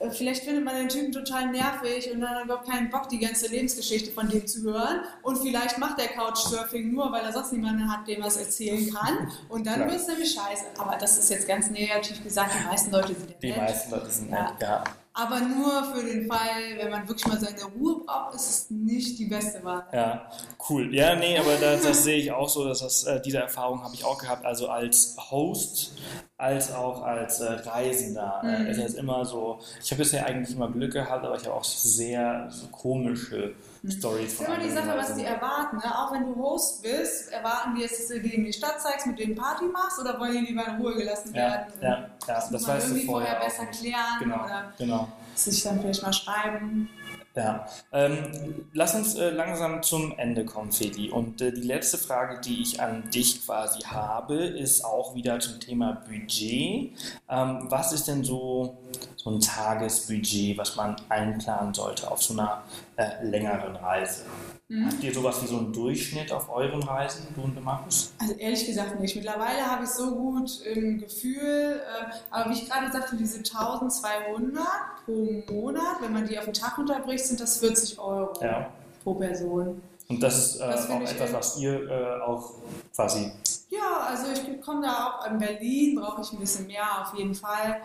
äh, 0.00 0.10
vielleicht 0.10 0.44
findet 0.44 0.64
man 0.64 0.76
den 0.76 0.88
Typen 0.88 1.12
total 1.12 1.50
nervig 1.50 2.10
und 2.12 2.20
dann 2.20 2.30
hat 2.30 2.44
überhaupt 2.44 2.68
keinen 2.68 2.90
Bock, 2.90 3.08
die 3.08 3.18
ganze 3.18 3.35
Lebensgeschichte 3.42 4.10
von 4.12 4.28
dem 4.28 4.46
zu 4.46 4.62
hören. 4.62 5.00
Und 5.22 5.38
vielleicht 5.38 5.78
macht 5.78 5.98
der 5.98 6.08
Couchsurfing 6.08 6.92
nur, 6.92 7.12
weil 7.12 7.22
er 7.24 7.32
sonst 7.32 7.52
niemanden 7.52 7.90
hat, 7.90 8.06
dem 8.08 8.20
er 8.22 8.28
es 8.28 8.36
erzählen 8.36 8.92
kann. 8.94 9.30
Und 9.48 9.66
dann 9.66 9.80
wird 9.80 9.92
es 10.00 10.06
nämlich 10.06 10.32
scheiße. 10.32 10.64
Aber 10.78 10.96
das 10.96 11.18
ist 11.18 11.28
jetzt 11.30 11.46
ganz 11.46 11.70
negativ 11.70 12.22
gesagt, 12.22 12.52
die 12.58 12.64
meisten 12.64 12.90
Leute 12.90 13.14
sind 13.14 13.30
ja 13.30 13.36
Die 13.40 13.52
meisten 13.52 13.90
Leute 13.90 14.10
sind 14.10 14.30
Ja. 14.30 14.42
nett, 14.44 14.60
ja. 14.60 14.84
Aber 15.18 15.40
nur 15.40 15.82
für 15.94 16.04
den 16.04 16.26
Fall, 16.28 16.76
wenn 16.76 16.90
man 16.90 17.08
wirklich 17.08 17.26
mal 17.26 17.40
seine 17.40 17.64
Ruhe 17.64 18.04
braucht, 18.04 18.34
ist 18.34 18.48
es 18.50 18.70
nicht 18.70 19.18
die 19.18 19.24
beste 19.24 19.64
Wahl. 19.64 19.86
Ja, 19.90 20.30
cool. 20.68 20.94
Ja, 20.94 21.16
nee, 21.16 21.38
aber 21.38 21.54
das, 21.56 21.82
das 21.84 22.04
sehe 22.04 22.18
ich 22.18 22.30
auch 22.32 22.50
so, 22.50 22.66
dass 22.68 22.80
das, 22.80 23.04
äh, 23.04 23.18
diese 23.22 23.38
Erfahrung 23.38 23.82
habe 23.82 23.94
ich 23.94 24.04
auch 24.04 24.18
gehabt, 24.18 24.44
also 24.44 24.68
als 24.68 25.16
Host, 25.30 25.92
als 26.36 26.70
auch 26.70 27.00
als 27.02 27.40
äh, 27.40 27.50
Reisender. 27.50 28.42
Äh, 28.44 28.64
Mhm. 28.64 28.66
es 28.66 28.76
ist 28.78 28.94
immer 28.98 29.24
so, 29.24 29.58
ich 29.82 29.90
habe 29.90 30.02
bisher 30.02 30.26
eigentlich 30.26 30.54
immer 30.54 30.70
Glück 30.70 30.92
gehabt, 30.92 31.24
aber 31.24 31.36
ich 31.36 31.44
habe 31.46 31.54
auch 31.54 31.64
sehr 31.64 32.48
so 32.50 32.66
komische 32.66 33.54
Stories 33.90 34.32
Das 34.38 34.40
ist 34.40 34.44
von 34.46 34.54
immer 34.54 34.64
die 34.64 34.70
Sache, 34.70 34.96
was 34.96 35.14
die 35.14 35.24
erwarten. 35.24 35.76
Ne? 35.76 35.84
Auch 35.98 36.12
wenn 36.12 36.26
du 36.26 36.36
Host 36.36 36.82
bist, 36.82 37.30
erwarten 37.32 37.74
die 37.74 37.82
jetzt, 37.82 38.00
dass 38.00 38.08
du 38.08 38.20
denen 38.20 38.44
die 38.44 38.52
Stadt 38.52 38.80
zeigst, 38.80 39.06
mit 39.06 39.18
denen 39.18 39.34
Party 39.34 39.64
machst 39.66 39.98
oder 40.00 40.18
wollen 40.18 40.32
die 40.44 40.52
lieber 40.52 40.66
in 40.66 40.76
Ruhe 40.76 40.94
gelassen 40.94 41.34
Ja, 41.34 41.42
werden? 41.50 41.66
ja, 41.80 41.88
ja, 41.88 42.08
das, 42.26 42.50
das 42.50 42.62
man 42.66 42.76
weißt 42.76 42.90
du 42.90 42.96
vorher 43.06 43.40
besser 43.40 43.66
klären 43.66 44.18
Genau, 44.20 44.44
oder 44.44 44.72
genau. 44.78 45.08
sich 45.34 45.62
dann 45.62 45.80
vielleicht 45.80 46.02
mal 46.02 46.12
schreiben. 46.12 46.88
Ja, 47.34 47.66
ähm, 47.92 48.64
lass 48.72 48.94
uns 48.94 49.14
äh, 49.16 49.28
langsam 49.28 49.82
zum 49.82 50.18
Ende 50.18 50.46
kommen, 50.46 50.72
Feli. 50.72 51.10
Und 51.10 51.42
äh, 51.42 51.52
die 51.52 51.60
letzte 51.60 51.98
Frage, 51.98 52.40
die 52.40 52.62
ich 52.62 52.80
an 52.80 53.10
dich 53.10 53.44
quasi 53.44 53.80
habe, 53.82 54.36
ist 54.36 54.82
auch 54.82 55.14
wieder 55.14 55.38
zum 55.38 55.60
Thema 55.60 56.00
Budget. 56.08 56.92
Ähm, 57.28 57.66
was 57.68 57.92
ist 57.92 58.08
denn 58.08 58.24
so, 58.24 58.78
so 59.16 59.28
ein 59.28 59.40
Tagesbudget, 59.40 60.56
was 60.56 60.76
man 60.76 60.96
einplanen 61.10 61.74
sollte 61.74 62.10
auf 62.10 62.22
so 62.22 62.32
einer 62.32 62.62
äh, 62.96 63.24
längeren 63.24 63.76
Reise? 63.76 64.24
Mhm. 64.68 64.86
Habt 64.86 65.02
ihr 65.04 65.14
sowas 65.14 65.42
wie 65.42 65.46
so 65.46 65.58
einen 65.58 65.72
Durchschnitt 65.72 66.32
auf 66.32 66.48
euren 66.48 66.82
Reisen, 66.82 67.26
du 67.34 67.42
und 67.42 67.62
Markus? 67.64 68.12
Also 68.18 68.34
ehrlich 68.34 68.66
gesagt 68.66 68.98
nicht. 68.98 69.14
Mittlerweile 69.14 69.64
habe 69.64 69.84
ich 69.84 69.90
so 69.90 70.14
gut 70.16 70.60
im 70.66 70.98
Gefühl, 70.98 71.80
äh, 71.80 72.12
aber 72.30 72.50
wie 72.50 72.54
ich 72.54 72.68
gerade 72.68 72.90
sagte, 72.90 73.16
diese 73.16 73.38
1200 73.38 74.64
pro 75.04 75.42
Monat, 75.52 76.00
wenn 76.00 76.12
man 76.12 76.26
die 76.26 76.38
auf 76.38 76.46
den 76.46 76.54
Tag 76.54 76.78
runterbricht, 76.78 77.24
sind 77.24 77.40
das 77.40 77.58
40 77.58 77.98
Euro 77.98 78.32
Ja. 78.42 78.70
pro 79.04 79.14
Person. 79.14 79.80
Und 80.08 80.22
das 80.22 80.38
ist 80.38 80.60
äh, 80.60 80.64
auch 80.64 81.00
etwas, 81.00 81.32
was 81.32 81.58
ihr 81.58 81.88
äh, 81.90 82.20
auch 82.22 82.54
quasi 82.94 83.32
Ja, 83.70 84.06
also 84.08 84.26
ich 84.32 84.60
komme 84.62 84.82
da 84.82 85.18
auch 85.20 85.30
in 85.30 85.38
Berlin, 85.38 85.96
brauche 85.96 86.22
ich 86.22 86.32
ein 86.32 86.38
bisschen 86.38 86.66
mehr 86.68 87.02
auf 87.02 87.16
jeden 87.18 87.34
Fall. 87.34 87.80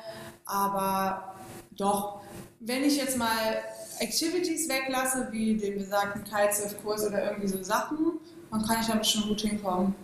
Aber 0.46 1.34
doch, 1.78 2.21
wenn 2.62 2.84
ich 2.84 2.98
jetzt 2.98 3.18
mal 3.18 3.62
Activities 4.00 4.70
weglasse, 4.70 5.28
wie 5.32 5.58
den 5.58 5.78
besagten 5.78 6.24
Kitesurf-Kurs 6.24 7.08
oder 7.08 7.24
irgendwie 7.26 7.48
so 7.48 7.62
Sachen, 7.62 8.20
dann 8.52 8.66
kann 8.66 8.78
ich 8.82 8.88
damit 8.88 9.06
schon 9.06 9.28
gut 9.28 9.42
hinkommen. 9.42 9.96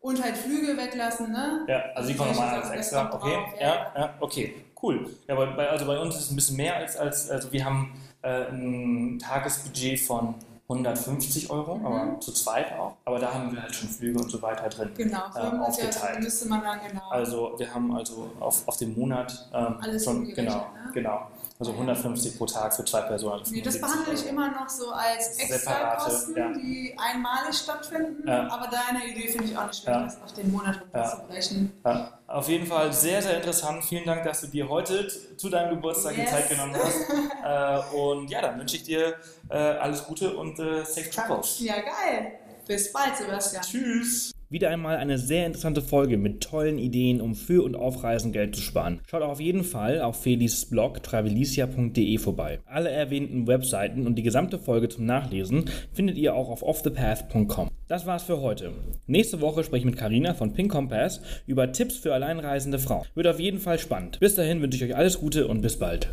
Und 0.00 0.22
halt 0.22 0.36
Flüge 0.36 0.76
weglassen, 0.76 1.30
ne? 1.30 1.64
Ja, 1.68 1.82
also 1.94 2.08
die 2.08 2.16
kommen 2.16 2.30
nochmal 2.30 2.60
als 2.60 2.70
extra. 2.70 3.12
Okay, 3.14 3.34
drauf, 3.34 3.54
ja. 3.60 3.66
ja, 3.66 3.92
ja, 3.96 4.14
okay, 4.20 4.54
cool. 4.82 5.08
Ja, 5.28 5.34
aber 5.36 5.46
bei, 5.52 5.68
also 5.68 5.86
bei 5.86 5.98
uns 5.98 6.16
ist 6.16 6.24
es 6.24 6.30
ein 6.30 6.36
bisschen 6.36 6.56
mehr 6.56 6.76
als, 6.76 6.96
als 6.96 7.30
also 7.30 7.52
wir 7.52 7.64
haben 7.64 7.94
äh, 8.22 8.48
ein 8.48 9.20
Tagesbudget 9.20 10.00
von 10.00 10.34
150 10.68 11.50
Euro, 11.50 11.76
mhm. 11.76 11.86
aber 11.86 12.20
zu 12.20 12.32
zweit 12.32 12.72
auch. 12.72 12.96
Aber 13.04 13.20
da 13.20 13.32
haben 13.32 13.52
wir 13.52 13.62
halt 13.62 13.74
schon 13.74 13.88
Flüge 13.88 14.18
und 14.18 14.28
so 14.28 14.42
weiter 14.42 14.68
drin. 14.68 14.90
Genau, 14.96 15.26
äh, 15.36 15.38
aufgeteilt. 15.38 16.20
müsste 16.20 16.48
man 16.48 16.62
dann 16.62 16.80
genau. 16.86 17.08
Also 17.10 17.54
wir 17.58 17.72
haben 17.72 17.94
also 17.94 18.30
auf, 18.40 18.66
auf 18.66 18.76
den 18.78 18.98
Monat 18.98 19.48
ähm, 19.54 19.76
Alles 19.80 20.04
schon, 20.04 20.34
genau, 20.34 20.56
ne? 20.56 20.90
genau. 20.92 21.28
Also 21.62 21.74
150 21.74 22.38
pro 22.38 22.44
Tag 22.44 22.74
für 22.74 22.84
zwei 22.84 23.02
Personen. 23.02 23.40
Nee, 23.52 23.60
das 23.60 23.80
behandle 23.80 24.14
ich 24.14 24.26
immer 24.26 24.50
noch 24.50 24.68
so 24.68 24.90
als 24.90 25.38
Extrakosten, 25.38 26.36
ja. 26.36 26.52
die 26.52 26.92
einmalig 26.98 27.54
stattfinden. 27.54 28.26
Ja. 28.26 28.48
Aber 28.48 28.68
deine 28.68 29.06
Idee 29.06 29.28
finde 29.28 29.44
ich 29.44 29.56
auch 29.56 29.68
nicht 29.68 29.80
schlecht, 29.80 29.96
ja. 29.96 30.02
das 30.02 30.20
auf 30.20 30.32
den 30.32 30.50
Monat 30.50 30.80
runterzubrechen. 30.80 31.72
Ja. 31.84 32.18
Auf 32.26 32.48
jeden 32.48 32.66
Fall 32.66 32.92
sehr, 32.92 33.22
sehr 33.22 33.36
interessant. 33.36 33.84
Vielen 33.84 34.04
Dank, 34.04 34.24
dass 34.24 34.40
du 34.40 34.48
dir 34.48 34.68
heute 34.68 35.06
zu 35.36 35.48
deinem 35.48 35.76
Geburtstag 35.76 36.16
yes. 36.16 36.30
die 36.30 36.34
Zeit 36.34 36.48
genommen 36.48 36.74
hast. 36.74 36.98
äh, 37.92 37.96
und 37.96 38.28
ja, 38.28 38.40
dann 38.40 38.58
wünsche 38.58 38.74
ich 38.74 38.82
dir 38.82 39.14
äh, 39.48 39.56
alles 39.56 40.04
Gute 40.04 40.36
und 40.36 40.58
äh, 40.58 40.84
safe 40.84 41.10
travels. 41.10 41.60
Ja, 41.60 41.74
geil. 41.76 42.40
Bis 42.66 42.92
bald, 42.92 43.16
Sebastian. 43.16 43.62
Tschüss. 43.62 44.31
Wieder 44.52 44.68
einmal 44.68 44.98
eine 44.98 45.16
sehr 45.16 45.46
interessante 45.46 45.80
Folge 45.80 46.18
mit 46.18 46.42
tollen 46.42 46.76
Ideen, 46.76 47.22
um 47.22 47.34
für 47.34 47.64
und 47.64 47.74
auf 47.74 48.04
Reisen 48.04 48.32
Geld 48.32 48.54
zu 48.54 48.60
sparen. 48.60 49.00
Schaut 49.08 49.22
auf 49.22 49.40
jeden 49.40 49.64
Fall 49.64 50.02
auf 50.02 50.20
Felis 50.20 50.66
Blog 50.66 51.02
travelicia.de 51.02 52.18
vorbei. 52.18 52.58
Alle 52.66 52.90
erwähnten 52.90 53.46
Webseiten 53.46 54.06
und 54.06 54.16
die 54.16 54.22
gesamte 54.22 54.58
Folge 54.58 54.90
zum 54.90 55.06
Nachlesen 55.06 55.70
findet 55.94 56.18
ihr 56.18 56.34
auch 56.34 56.50
auf 56.50 56.62
offthepath.com. 56.62 57.70
Das 57.88 58.04
war's 58.04 58.24
für 58.24 58.42
heute. 58.42 58.74
Nächste 59.06 59.40
Woche 59.40 59.64
spreche 59.64 59.86
ich 59.86 59.90
mit 59.90 59.96
Karina 59.96 60.34
von 60.34 60.52
Pink 60.52 60.70
Compass 60.70 61.22
über 61.46 61.72
Tipps 61.72 61.96
für 61.96 62.12
alleinreisende 62.12 62.78
Frauen. 62.78 63.06
Wird 63.14 63.28
auf 63.28 63.40
jeden 63.40 63.58
Fall 63.58 63.78
spannend. 63.78 64.20
Bis 64.20 64.34
dahin 64.34 64.60
wünsche 64.60 64.76
ich 64.76 64.84
euch 64.84 64.96
alles 64.96 65.18
Gute 65.18 65.48
und 65.48 65.62
bis 65.62 65.78
bald. 65.78 66.12